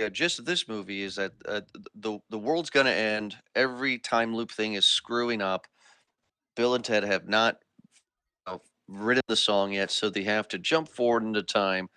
[0.00, 1.60] uh, gist of this movie is that uh,
[1.94, 3.36] the the world's gonna end.
[3.54, 5.66] Every time loop thing is screwing up.
[6.56, 7.58] Bill and Ted have not
[8.46, 8.58] uh,
[8.88, 11.88] written the song yet, so they have to jump forward into time.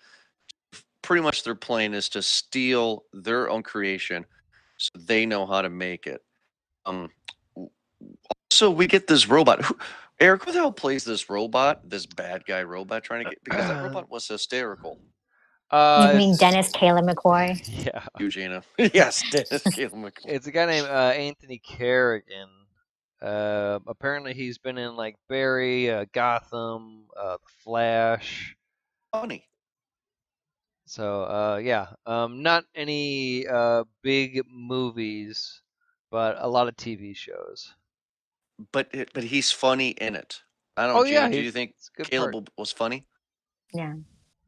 [1.01, 4.25] Pretty much their plan is to steal their own creation,
[4.77, 6.21] so they know how to make it.
[6.85, 7.09] Um.
[8.51, 9.63] Also, we get this robot.
[9.65, 9.77] Who,
[10.19, 11.89] Eric, who the hell plays this robot?
[11.89, 14.99] This bad guy robot trying to get because that robot was hysterical.
[15.71, 17.59] Uh you mean Dennis Taylor McCoy?
[17.85, 18.63] yeah Eugenia.
[18.93, 20.25] yes, Dennis Caleb McCoy.
[20.25, 22.49] It's a guy named uh, Anthony Carrigan.
[23.21, 28.55] Uh, apparently, he's been in like Barry, uh, Gotham, uh, The Flash.
[29.11, 29.47] funny.
[30.85, 35.61] So uh, yeah, um, not any uh, big movies,
[36.11, 37.73] but a lot of TV shows.
[38.71, 40.41] But it, but he's funny in it.
[40.77, 41.09] I don't Oh know.
[41.09, 42.49] Yeah, do you think it's a good Caleb part.
[42.57, 43.05] was funny?
[43.73, 43.93] Yeah,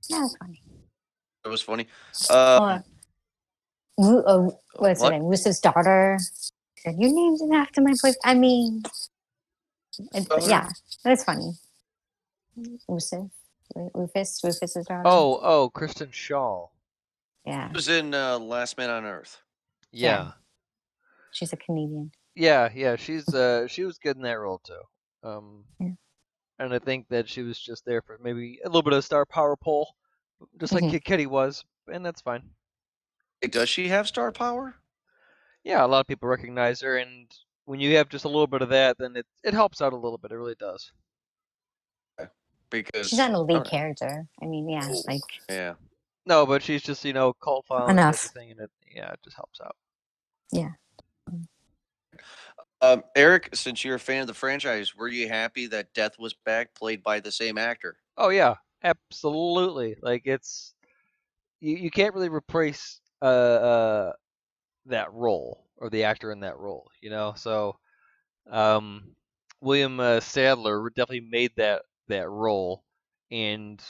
[0.10, 0.62] yeah, that's funny.
[1.46, 1.88] It was funny.
[2.30, 2.60] Uh,
[3.98, 5.14] Or, Ru- uh, what's what?
[5.14, 5.28] her name?
[5.28, 6.18] Rufus' daughter.
[6.80, 8.18] Said, Your name's after my place.
[8.24, 8.82] I mean,
[10.14, 10.50] it, Daughter?
[10.50, 10.70] yeah,
[11.06, 11.52] it's funny.
[12.88, 13.14] Rufus,
[13.76, 15.04] Ru- Rufus, Rufus's daughter.
[15.06, 16.70] Oh, oh, Kristen Schaal.
[17.46, 19.40] yeah, he was in uh, Last Man on Earth.
[19.92, 20.32] Yeah,
[21.32, 22.12] she's a comedian.
[22.36, 22.96] yeah, yeah.
[22.98, 24.82] She's uh, she was good in that role too.
[25.24, 25.92] Um, Yeah.
[26.60, 29.26] and I think that she was just there for maybe a little bit of star
[29.26, 29.96] power pull,
[30.60, 30.92] just like Mhm.
[30.92, 31.64] Kid Cudi was.
[31.88, 32.42] and that's fine.
[33.42, 34.76] Hey, Does she have star power?
[35.64, 37.32] Yeah, a lot of people recognize her, and
[37.66, 39.98] when you have just a little bit of that, then it it helps out a
[39.98, 40.32] little bit.
[40.32, 40.92] It really does.
[42.72, 44.28] Because She's not a lead character.
[44.42, 45.04] I mean, yeah, Oh.
[45.08, 45.76] like Yeah.
[46.26, 48.26] No, but she's just you know cult following Enough.
[48.26, 49.76] everything, and it yeah, it just helps out.
[52.82, 56.34] Um, Eric, since you're a fan of the franchise, were you happy that Death was
[56.34, 57.98] back, played by the same actor?
[58.18, 59.98] Oh yeah, absolutely.
[60.02, 60.74] Like it's
[61.62, 64.14] you, you can't really replace uh, uh
[64.88, 67.34] that role or the actor in that role, you know.
[67.38, 67.78] So
[68.50, 69.16] um
[69.62, 72.84] William uh, Sadler definitely made that that role
[73.32, 73.82] and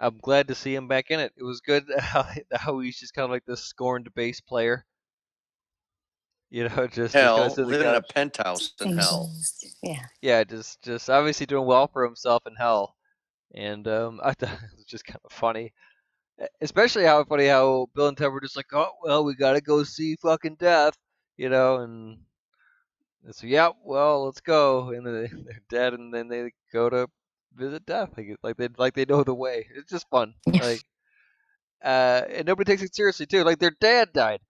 [0.00, 1.32] I'm glad to see him back in it.
[1.36, 4.86] It was good how, how he's just kind of like this scorned bass player.
[6.50, 9.30] You know, just just kinda Hell, sits living in a penthouse in hell.
[9.82, 10.06] Yeah.
[10.22, 12.96] yeah, just just obviously doing well for himself in hell,
[13.54, 15.72] and um, I thought it was just kind of funny,
[16.60, 19.84] especially how funny how Bill and Ted were just like, oh well, we gotta go
[19.84, 20.96] see fucking death,
[21.36, 22.18] you know, and
[23.32, 27.08] so yeah, well, let's go, and then they- they're dead, and then they go to
[27.54, 29.68] visit death, like like they like they know the way.
[29.74, 30.84] It's just fun, like,
[31.84, 33.44] uh, and nobody takes it seriously too.
[33.44, 34.40] Like their dad died,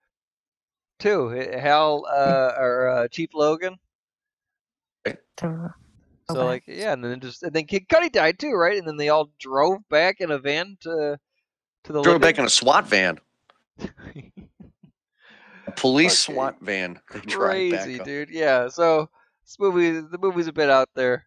[0.98, 1.28] too.
[1.28, 3.78] Hal uh, or uh, Chief Logan.
[6.30, 6.46] So, So Okay.
[6.46, 8.76] like yeah, and then just and then Kid Cudi died too, right?
[8.76, 11.18] And then they all drove back in a van to
[11.84, 13.18] to the Drove back in a SWAT van,
[13.78, 17.00] a police Fucking SWAT van.
[17.12, 18.30] They back crazy, dude.
[18.30, 18.68] Yeah.
[18.68, 19.08] So
[19.44, 21.24] this movie, the movie's a bit out there.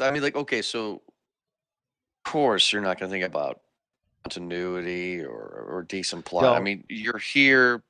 [0.00, 3.60] I mean, like, okay, so of course you're not going to think about
[4.24, 6.56] continuity or or decent plot.
[6.56, 7.82] I mean, you're here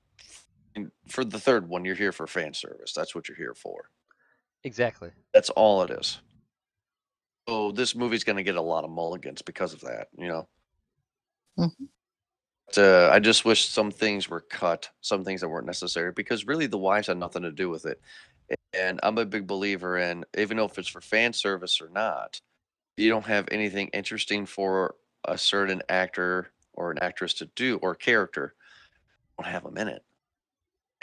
[1.08, 1.84] for the third one.
[1.84, 2.92] You're here for fan service.
[2.92, 3.90] That's what you're here for.
[4.64, 5.10] Exactly.
[5.34, 6.18] That's all it is.
[7.48, 10.08] So this movie's going to get a lot of mulligans because of that.
[10.18, 10.48] You know.
[11.58, 11.88] Mhm.
[12.66, 16.46] But, uh, I just wish some things were cut, some things that weren't necessary, because
[16.46, 18.00] really the wives had nothing to do with it.
[18.74, 22.40] And I'm a big believer in, even though if it's for fan service or not,
[22.96, 27.94] you don't have anything interesting for a certain actor or an actress to do or
[27.94, 28.54] character,
[29.38, 30.02] don't have them in it.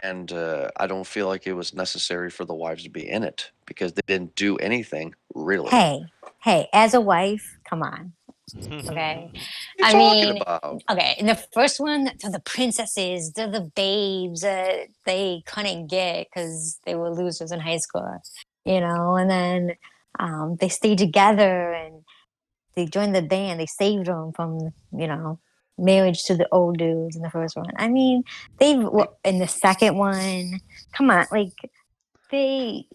[0.03, 3.23] And uh, I don't feel like it was necessary for the wives to be in
[3.23, 5.69] it because they didn't do anything really.
[5.69, 6.05] hey,
[6.43, 8.13] hey, as a wife, come on.
[8.71, 9.31] Okay.
[9.83, 10.83] I mean, about?
[10.89, 16.27] Okay, in the first one, they're the princesses, they're the babes that they couldn't get
[16.29, 18.21] because they were losers in high school,
[18.65, 19.15] you know.
[19.15, 19.75] And then
[20.19, 22.03] um, they stayed together and
[22.75, 23.59] they joined the band.
[23.59, 25.39] They saved them from, you know,
[25.77, 27.65] marriage to the old dudes in the first one.
[27.77, 28.23] I mean,
[28.59, 30.59] they well, in the second one.
[30.93, 31.53] Come on, like
[32.31, 32.85] they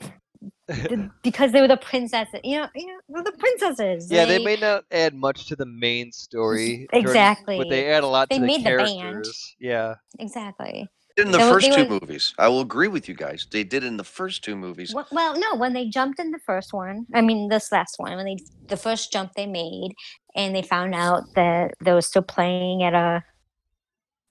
[0.68, 2.40] the- because they were the princesses.
[2.44, 4.10] You know, you know, the princesses.
[4.10, 7.58] yeah, they They- may not add much to the main story, Jordan, Exactly.
[7.58, 8.98] but they add a lot They to the made the band.
[9.00, 9.56] characters.
[9.60, 9.94] Yeah.
[10.18, 10.88] exactly.
[11.16, 12.32] in the they first two were- movies.
[12.38, 13.46] I will agree with you guys.
[13.50, 14.94] They did in the first two movies.
[14.94, 18.16] Well, well, no, when they jumped in the first one, I mean this last one,
[18.16, 18.38] when they
[18.68, 19.90] the first jump they made,
[20.34, 23.22] and they found out that they were still playing at a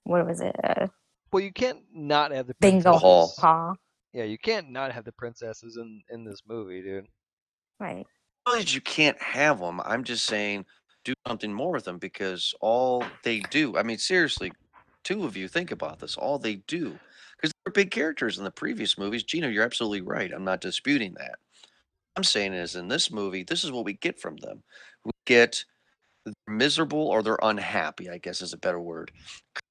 [0.04, 0.90] what was it, a
[1.32, 3.02] Well, you can't not have the bingo princesses.
[3.02, 3.34] Hall.
[3.38, 3.76] hall,
[4.14, 7.08] Yeah, you can't not have the princesses in in this movie, dude.
[7.80, 8.06] right?
[8.48, 9.82] Not that you can't have them.
[9.86, 10.66] I'm just saying
[11.06, 13.78] do something more with them because all they do.
[13.78, 14.52] I mean, seriously,
[15.04, 16.18] two of you think about this.
[16.18, 16.98] All they do
[17.38, 19.24] because they're big characters in the previous movies.
[19.24, 20.32] Gino, you're absolutely right.
[20.34, 21.40] I'm not disputing that.
[22.16, 24.62] I'm saying is in this movie, this is what we get from them.
[25.06, 25.64] We get they're
[26.48, 28.10] miserable or they're unhappy.
[28.10, 29.12] I guess is a better word.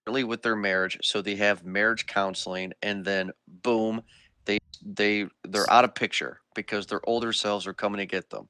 [0.06, 4.02] Currently with their marriage, so they have marriage counseling, and then boom,
[4.44, 8.48] they they they're out of picture because their older selves are coming to get them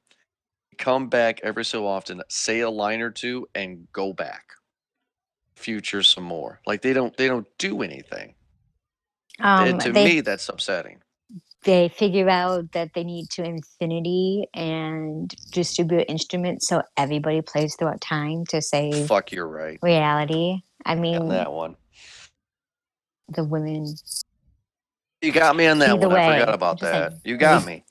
[0.79, 4.53] come back every so often, say a line or two, and go back.
[5.55, 6.61] Future some more.
[6.65, 8.33] Like they don't they don't do anything.
[9.39, 11.01] Um, and to they me, that's upsetting.
[11.63, 18.01] They figure out that they need to infinity and distribute instruments so everybody plays throughout
[18.01, 19.79] time to save Fuck, you're right.
[19.81, 20.61] reality.
[20.85, 21.75] I On mean, that one,
[23.29, 23.95] the women.
[25.21, 26.11] you got me on that Either one.
[26.11, 27.11] I way, forgot I'm about that.
[27.11, 27.21] saying.
[27.25, 27.83] You got me.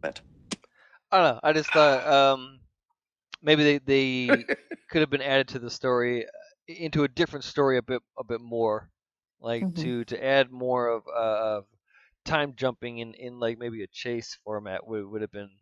[0.00, 0.20] but
[1.10, 1.40] I don't know.
[1.42, 2.60] I just thought um,
[3.42, 4.44] maybe they, they
[4.90, 6.28] could have been added to the story uh,
[6.66, 8.88] into a different story a bit a bit more,
[9.40, 9.74] like Mhm.
[9.82, 11.64] to to add more of uh, of
[12.24, 15.58] time jumping in in like maybe a chase format would would have been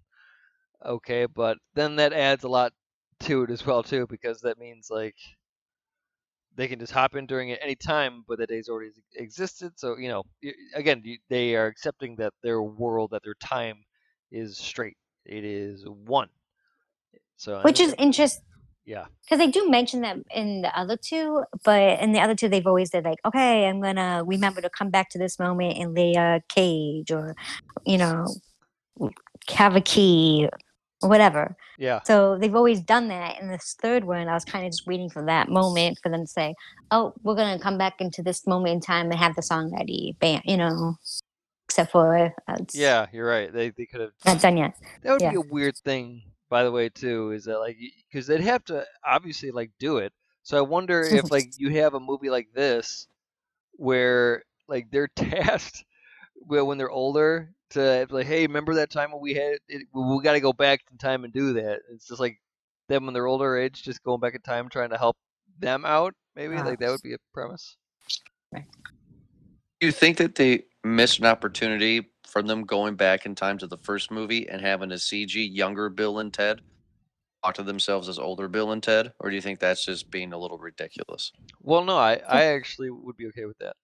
[0.85, 1.27] okay.
[1.27, 2.75] But then that adds a lot
[3.21, 5.17] to it as well too because that means like
[6.55, 9.79] they can just hop in during it any time, but the day's already existed.
[9.79, 10.25] So you know,
[10.75, 13.85] again, you, they are accepting that their world, that their time
[14.31, 14.99] is straight.
[15.25, 16.31] It is one.
[17.37, 18.43] So which is that- interest
[18.87, 19.07] Yeah.
[19.23, 22.67] because they do mention them in the other two, but in the other two, they've
[22.67, 26.15] always said like, "Okay, I'm gonna remember to come back to this moment and lay
[26.15, 27.37] a cage, or
[27.85, 28.27] you know,
[29.49, 30.49] have a key,
[31.03, 32.01] or whatever." Yeah.
[32.05, 33.41] So they've always done that.
[33.41, 36.23] In this third one, I was kind of just waiting for that moment for them
[36.23, 36.55] to say,
[36.91, 40.17] "Oh, we're gonna come back into this moment in time and have the song ready."
[40.21, 40.97] Bam, you know.
[41.69, 43.53] Except for uh, Yeah, you're right.
[43.53, 44.75] They they could have not done yet.
[45.03, 45.31] That would Yeah.
[45.31, 47.31] be a weird thing, by the way, too.
[47.31, 47.79] Is that like
[48.11, 50.13] because they'd have to obviously like do it.
[50.43, 53.07] So I wonder if like you have a movie like this
[53.73, 55.85] where like they're tasked
[56.47, 60.23] well when they're older to like, hey, remember that time when we had it, we
[60.23, 61.81] got to go back in time and do that.
[61.93, 62.41] It's just like
[62.89, 65.17] them when they're older age, just going back in time trying to help
[65.59, 66.15] them out.
[66.35, 66.65] Maybe Ah.
[66.65, 67.77] like that would be a premise.
[68.53, 73.67] Do you think that they missed an opportunity from them going back in time to
[73.67, 76.61] the first movie and having a CG younger Bill and Ted
[77.45, 80.33] talk to themselves as older Bill and Ted, or do you think that's just being
[80.33, 81.33] a little ridiculous?
[81.61, 83.75] Well, no, I I actually would be okay with that.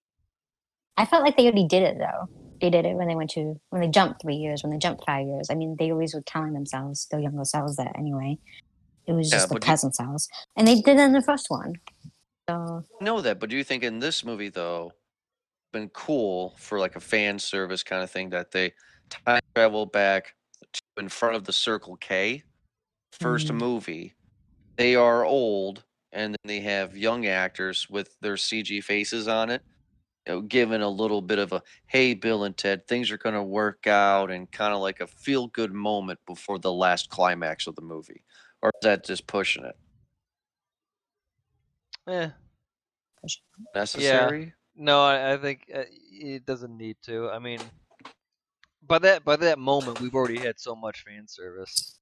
[0.97, 2.29] I felt like they already did it though.
[2.61, 5.05] They did it when they went to when they jumped three years, when they jumped
[5.05, 5.49] five years.
[5.51, 8.39] I mean, they always were telling themselves, their younger selves, that anyway.
[9.07, 11.23] It was Yeah, just the but you- present selves, and they did it in the
[11.23, 11.75] first one.
[12.49, 14.93] So I know that, but do you think in this movie though,
[15.77, 18.73] been cool for like a fan service kind of thing that they
[19.11, 20.35] time travel back
[20.73, 22.45] to in front of the Circle K,
[23.12, 23.55] first Mhm.
[23.55, 24.15] movie.
[24.79, 29.62] They are old, and then they have young actors with their CG faces on it,
[30.27, 33.35] you know, giving a little bit of a "Hey, Bill and Ted, things are going
[33.37, 37.77] to work out," and kind of like a feel-good moment before the last climax of
[37.77, 38.25] the movie,
[38.62, 39.77] or is that just pushing it?
[42.07, 42.31] Eh,
[43.75, 44.56] Necessary?
[44.77, 47.31] No, I, I think uh, it doesn't need to.
[47.31, 47.61] I mean,
[48.87, 51.99] by that by that moment, we've already had so much fan service.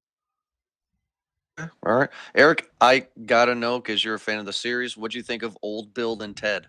[1.58, 4.96] All right, Eric, I gotta know because you're a fan of the series.
[4.96, 6.66] What do you think of Old Bill and Ted?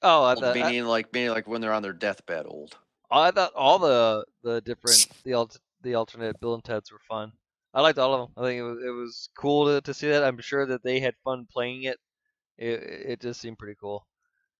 [0.00, 2.76] Oh, I thought I, like meaning like when they're on their deathbed, old.
[3.10, 7.32] I thought all the the different the alt, the alternate Bill and Ted's were fun.
[7.74, 8.42] I liked all of them.
[8.42, 10.24] I think it was it was cool to, to see that.
[10.24, 11.98] I'm sure that they had fun playing it.
[12.56, 14.06] It it just seemed pretty cool.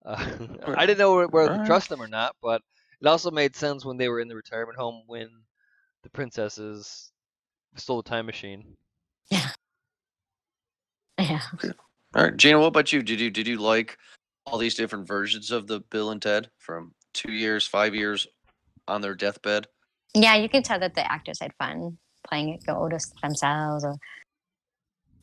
[0.05, 0.25] Uh,
[0.67, 2.63] I didn't know whether to trust them or not, but
[3.01, 5.29] it also made sense when they were in the retirement home when
[6.03, 7.13] the princesses
[7.77, 8.77] stole the time machine.
[9.31, 9.51] yeah,
[11.19, 11.41] Yeah.
[12.15, 13.03] All right, Gina, what about you?
[13.03, 13.97] Did you did you like
[14.45, 18.27] all these different versions of the Bill and Ted from two years, five years
[18.89, 19.67] on their deathbed?
[20.15, 20.35] yeah.
[20.37, 23.97] You can tell that the actors had fun playing it, go older themselves, or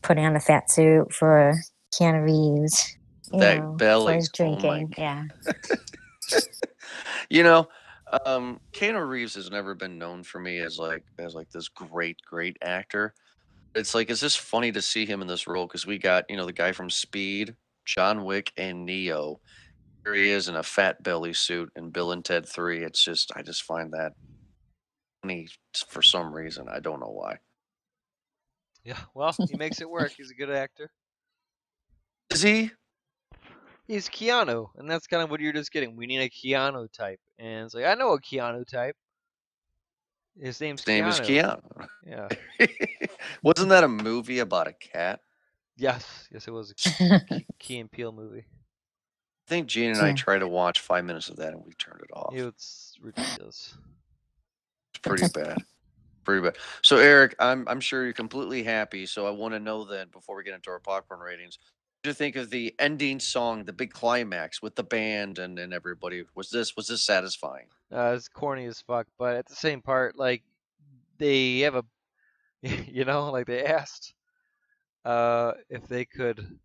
[0.01, 1.53] putting on a fat suit for
[1.93, 2.97] Keanu Reeves.
[3.31, 4.93] You That know, belly, for his oh my drinking.
[4.97, 5.25] yeah,
[7.29, 7.67] you know,
[8.25, 12.17] um, Keanu Reeves has never been known for me as like as like this great
[12.27, 13.13] great actor.
[13.75, 16.37] It's like it's just funny to see him in this role because we got you
[16.37, 19.39] know the guy from Speed, John Wick, and Neo.
[20.03, 22.83] Here he is in a fat belly suit in Bill and Ted Three.
[22.83, 24.13] It's just I just find that
[25.21, 25.47] funny
[25.87, 26.67] for some reason.
[26.67, 27.37] I don't know why.
[28.83, 30.13] Yeah, well, he makes it work.
[30.17, 30.89] He's a good actor.
[32.31, 32.71] Is he?
[33.89, 35.95] He's Keanu, and that's kind of what you're just getting.
[35.95, 38.95] We need a Keanu type, and it's like I know a Keanu type.
[40.39, 41.59] His name's His name is Keanu.
[42.05, 42.27] Yeah.
[43.41, 45.21] Wasn't that a movie about a cat?
[45.75, 46.27] Yes.
[46.31, 48.45] Yes, it was a Key, Key and Peele movie.
[48.47, 52.01] I think Gene and I tried to watch five minutes of that and we turned
[52.03, 52.35] it off.
[52.35, 53.73] It's ridiculous.
[54.91, 55.57] It's pretty bad.
[56.23, 56.57] Pretty bad.
[56.83, 59.07] So Eric, I'm I'm sure you're completely happy.
[59.07, 61.78] So I want to know then before we get into our popcorn ratings, what do
[62.03, 66.23] you think of the ending song, the big climax with the band and, and everybody?
[66.35, 67.67] Was this was this satisfying?
[67.91, 70.43] Uh, it's corny as fuck, but at the same part, like
[71.17, 71.83] they have a,
[72.61, 74.13] you know, like they asked,
[75.05, 76.59] uh, if they could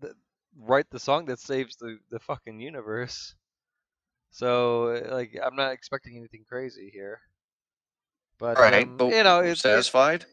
[0.00, 0.14] th-
[0.56, 3.34] write the song that saves the the fucking universe.
[4.30, 7.20] So like I'm not expecting anything crazy here.
[8.38, 10.24] But Right, um, but you know, it's satisfied.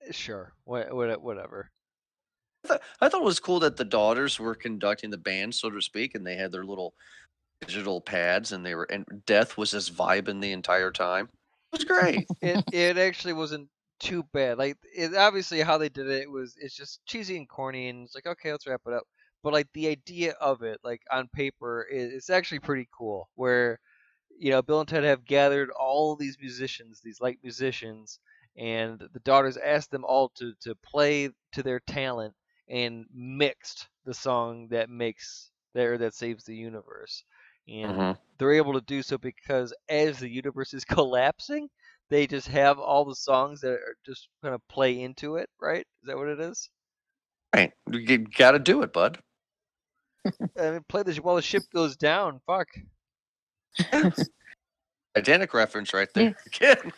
[0.00, 1.70] it's- sure, wha- wha- whatever.
[2.70, 6.14] I thought, it was cool that the daughters were conducting the band, so to speak,
[6.14, 6.94] and they had their little
[7.60, 11.28] digital pads, and they were and Death was just vibing the entire time.
[11.72, 12.26] It was great.
[12.42, 14.58] it it actually wasn't too bad.
[14.58, 18.14] Like it obviously how they did it was it's just cheesy and corny and it's
[18.14, 19.04] like okay let's wrap it up.
[19.42, 23.28] But like the idea of it like on paper is it's actually pretty cool.
[23.34, 23.78] Where
[24.38, 28.18] you know Bill and Ted have gathered all these musicians, these light musicians,
[28.56, 32.34] and the daughters asked them all to to play to their talent
[32.68, 37.24] and mixed the song that makes there that saves the universe.
[37.68, 38.18] And Mhm.
[38.38, 41.68] they're able to do so because as the universe is collapsing,
[42.08, 45.86] they just have all the songs that are just gonna play into it, right?
[46.02, 46.70] Is that what it is?
[47.54, 47.72] Right.
[47.90, 49.18] You got to do it, bud.
[50.58, 52.40] I mean, play this while the ship goes down.
[52.46, 52.68] Fuck.
[55.14, 56.36] Titanic reference right there.
[56.46, 56.92] Again.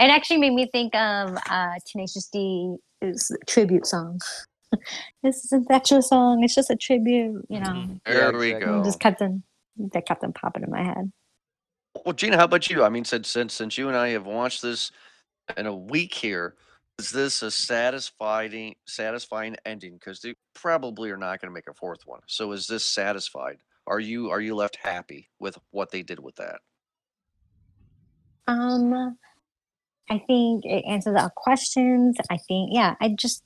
[0.00, 4.20] It actually made me think of uh, Tenacious D's tribute song.
[5.22, 7.46] this isn't the actual song; it's just a tribute.
[7.48, 8.00] You know, Mhm.
[8.04, 8.82] There Yeah, we go.
[8.84, 9.42] just kept them.
[9.76, 11.12] That kept them popping in my head.
[12.04, 12.82] Well, Gina, how about you?
[12.84, 14.90] I mean, since since since you and I have watched this
[15.56, 16.56] in a week here,
[16.98, 19.94] is this a satisfying satisfying ending?
[19.94, 22.20] Because they probably are not going to make a fourth one.
[22.26, 23.58] So is this satisfied?
[23.86, 26.60] Are you are you left happy with what they did with that?
[28.46, 29.16] Um,
[30.10, 32.16] I think it answers our questions.
[32.30, 33.42] I think, yeah, I just,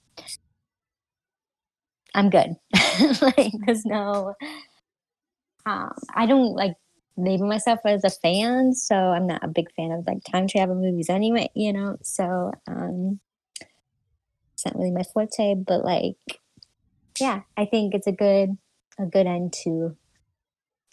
[2.14, 2.56] I'm good.
[3.20, 4.34] like, there's no,
[5.66, 6.74] um, I don't like
[7.16, 10.74] label myself as a fan, so I'm not a big fan of like time travel
[10.74, 11.96] movies anyway, you know.
[12.02, 13.20] So, um,
[14.52, 16.16] it's not really my forte, but like,
[17.18, 18.56] yeah, I think it's a good,
[18.98, 19.96] a good end to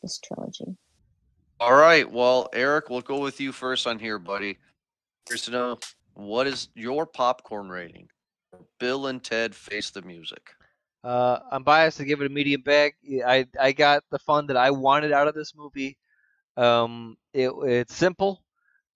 [0.01, 0.78] this trilogy.
[1.59, 2.09] All right.
[2.09, 4.57] Well, Eric, we'll go with you first on here, buddy.
[5.28, 5.80] Here's to know
[6.13, 8.07] what is your popcorn rating?
[8.80, 10.49] Bill and Ted Face the Music.
[11.04, 12.93] Uh, I'm biased to give it a medium bag.
[13.26, 15.97] I I got the fun that I wanted out of this movie.
[16.58, 18.43] Um, it it's simple,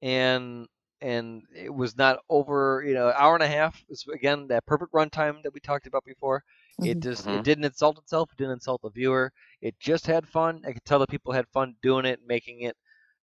[0.02, 0.68] and
[1.02, 3.84] and it was not over you know hour and a half.
[3.90, 6.44] It's again that perfect runtime that we talked about before.
[6.84, 7.02] It Mhm.
[7.02, 7.30] just Mhm.
[7.30, 8.32] it didn't insult itself.
[8.34, 9.32] It didn't insult the viewer.
[9.62, 10.64] It just had fun.
[10.68, 12.78] I could tell the people had fun doing it, making it,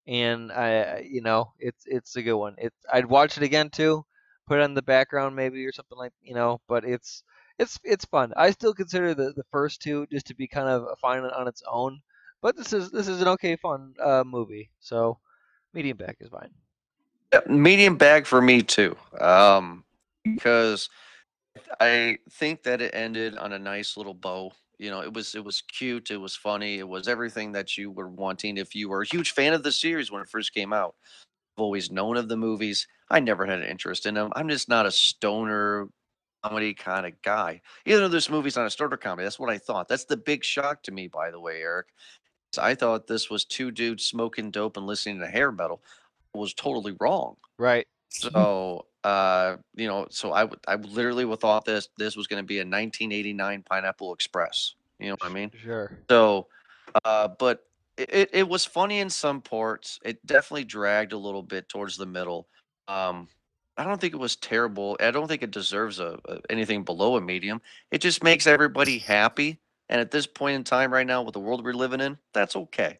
[0.07, 2.55] and I I- you know it's it's a good one.
[2.59, 4.05] It's I'd watch it again too.
[4.47, 6.61] Put it on the background maybe or something like you know.
[6.69, 7.23] But it's
[7.61, 8.33] it's it's fun.
[8.37, 11.47] I still consider the, the first two just to be kind of a fine on
[11.47, 12.01] its own.
[12.41, 14.71] But this is this is an okay fun uh, movie.
[14.81, 15.19] So
[15.75, 16.51] medium bag is fine.
[17.33, 18.97] Yeah, medium bag for me too.
[19.21, 19.85] Um,
[20.25, 20.89] because
[21.79, 24.53] I think that it ended on a nice little bow.
[24.79, 27.91] You know, it was it was cute, it was funny, it was everything that you
[27.91, 30.73] were wanting if you were a huge fan of the series when it first came
[30.73, 30.95] out.
[31.59, 32.89] I've always known of the movies.
[33.11, 34.33] I never had an interest in them.
[34.35, 35.91] I'm just not a stoner
[36.43, 37.61] comedy kind of guy.
[37.87, 39.89] Even though this movie's not a starter comedy, that's what I thought.
[39.89, 41.89] That's the big shock to me, by the way, Eric.
[42.59, 45.83] I thought this was two dudes smoking dope and listening to hair metal.
[46.35, 47.37] I was totally wrong.
[47.59, 47.87] Right.
[48.13, 52.57] So, uh, you know, so I I literally thought this this was going to be
[52.57, 54.75] a 1989 Pineapple Express.
[54.99, 55.53] You know what I mean?
[55.63, 55.97] Sure.
[56.11, 56.49] So,
[57.05, 57.67] uh, but
[57.97, 60.01] it, it, it was funny in some parts.
[60.05, 62.49] It definitely dragged a little bit towards the middle.
[62.89, 63.29] Um,
[63.77, 64.97] I don't think it was terrible.
[65.01, 67.63] I don't think it deserves a, a anything below a medium.
[67.91, 69.61] It just makes everybody happy.
[69.89, 72.57] And at this point in time, right now, with the world we're living in, that's
[72.57, 72.99] okay.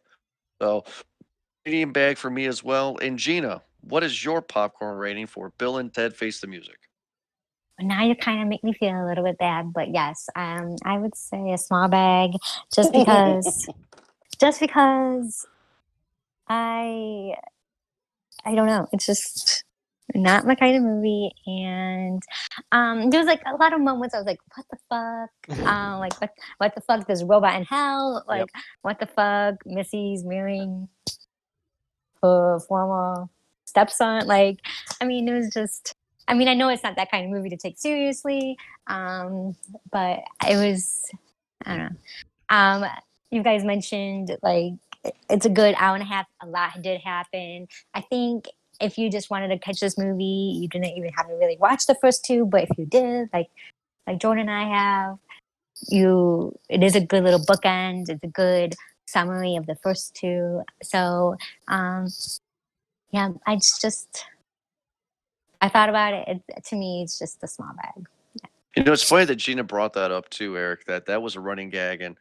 [0.61, 0.83] So,
[1.65, 2.97] medium bag for me as well.
[3.01, 6.77] And Gina, what is your popcorn rating for Bill and Ted Face the Music?
[7.81, 10.97] now you kind of make me feel a little bit bad but yes um i
[10.97, 12.31] would say a small bag
[12.73, 13.67] just because
[14.39, 15.45] just because
[16.47, 17.33] i
[18.45, 19.63] i don't know it's just
[20.15, 22.21] not my kind of movie and
[22.71, 25.99] um there was like a lot of moments i was like what the fuck um
[25.99, 28.49] like what, what the fuck there's a robot in hell like
[28.81, 30.87] what the fuck missy's marrying
[32.21, 33.27] her former
[33.65, 34.59] stepson like
[35.01, 35.95] i mean it was just
[36.27, 38.57] I mean, I know it's not that kind of movie to take seriously,
[38.87, 39.53] um,
[39.91, 41.09] but it was,
[41.65, 41.97] I don't know.
[42.47, 42.85] Um,
[43.31, 44.73] you guys mentioned like
[45.29, 46.27] it's a good hour and a half.
[46.41, 47.67] A lot did happen.
[47.93, 48.45] I think
[48.81, 51.85] if you just wanted to catch this movie, you didn't even have to really watch
[51.85, 52.45] the first two.
[52.45, 53.49] But if you did, like
[54.07, 55.17] like Jordan and I have,
[55.89, 58.09] you it is a good little bookend.
[58.09, 58.75] It's a good
[59.07, 60.63] summary of the first two.
[60.83, 61.35] So
[61.67, 62.07] um,
[63.11, 64.25] yeah, I just
[65.61, 66.41] I thought about it.
[66.47, 66.65] it.
[66.65, 68.07] To me, it's just a small bag.
[68.35, 68.49] Yeah.
[68.75, 70.85] You know, it's funny that Gina brought that up too, Eric.
[70.85, 72.15] That that was a running gag, and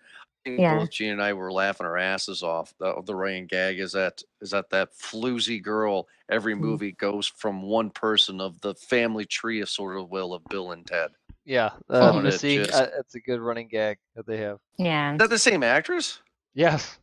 [0.45, 0.78] think Yeah.
[0.78, 2.72] both Gina and I were laughing our asses off.
[2.78, 6.09] The, of the running gag is that is that that floozy girl.
[6.30, 6.61] Every Mhm.
[6.61, 10.72] movie goes from one person of the family tree, of sort of will of Bill
[10.72, 11.11] and Ted.
[11.45, 11.66] Yeah.
[11.88, 14.59] Uh, Oh, it Missy, just- uh, that's a good running gag that they have.
[14.78, 15.12] Yeah.
[15.12, 16.20] Is that the same actress?
[16.55, 16.99] Yes.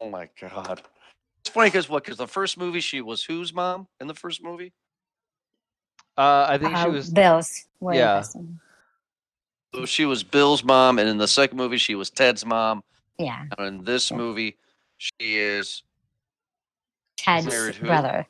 [0.00, 0.82] Oh my god!
[1.40, 2.04] It's funny because what?
[2.04, 4.72] Because the first movie she was whose mom in the first movie?
[6.16, 7.10] Uh, I think she Uh, was.
[7.10, 7.66] Bills.
[7.78, 8.18] What yeah.
[8.18, 8.60] person.
[9.74, 12.84] So she was Bill's mom, and in the second movie she was Ted's mom.
[13.18, 13.44] Yeah.
[13.58, 14.18] And in this Yeah.
[14.18, 14.56] movie,
[14.98, 15.82] she is
[17.16, 18.26] Ted's brother.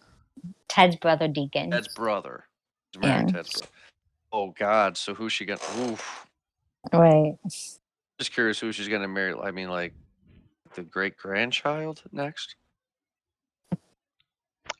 [0.68, 1.70] Ted's brother Deacon.
[1.70, 2.46] Ted's brother.
[2.92, 3.36] She's married Yeah.
[3.36, 3.68] Ted's brother.
[4.32, 4.96] Oh God!
[4.96, 5.60] So who's she gonna?
[5.80, 6.26] Oof.
[6.92, 7.36] Right.
[7.44, 9.34] Just curious who she's gonna marry.
[9.34, 9.94] I mean, like
[10.74, 12.56] the great grandchild next.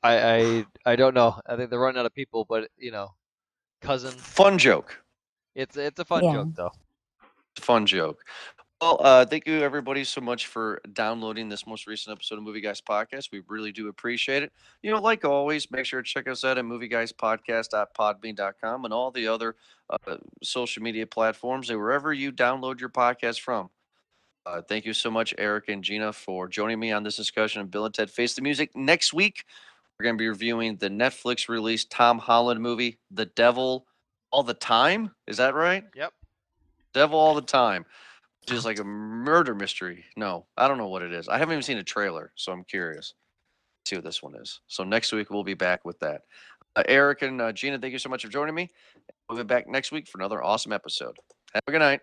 [0.02, 1.40] I, I I don't know.
[1.46, 3.14] I think they're running out of people, but you know,
[3.80, 4.10] cousin.
[4.12, 5.03] Fun joke.
[5.54, 6.32] It's it's a fun Yeah.
[6.34, 6.72] joke though.
[7.56, 8.24] It's a fun joke.
[8.80, 12.60] Well, uh, thank you everybody so much for downloading this most recent episode of Movie
[12.60, 13.30] Guys Podcast.
[13.32, 14.52] We really do appreciate it.
[14.82, 19.26] You know, like always, make sure to check us out at movieguyspodcast.podbean.com and all the
[19.28, 19.56] other
[19.88, 23.70] uh, social media platforms and wherever you download your podcast from.
[24.44, 27.70] Uh, thank you so much, Eric and Gina, for joining me on this discussion of
[27.70, 28.76] Bill and Ted Face the Music.
[28.76, 29.44] Next week,
[29.98, 33.86] we're going to be reviewing the Netflix release Tom Holland movie, The Devil
[34.34, 35.12] All the Time.
[35.28, 35.84] Is that right?
[35.94, 36.12] Yep.
[36.92, 37.84] Devil All the Time,
[38.40, 40.04] which is like a murder mystery.
[40.16, 41.28] No, I don't know what it is.
[41.28, 43.14] I haven't even seen a trailer, so I'm curious.
[43.86, 44.60] See what this one is.
[44.66, 46.22] So next week we'll be back with that.
[46.74, 48.70] Uh, Eric and uh, Gina, thank you so much for joining me.
[49.28, 51.16] We'll be back next week for another awesome episode.
[51.54, 52.00] Have a good night.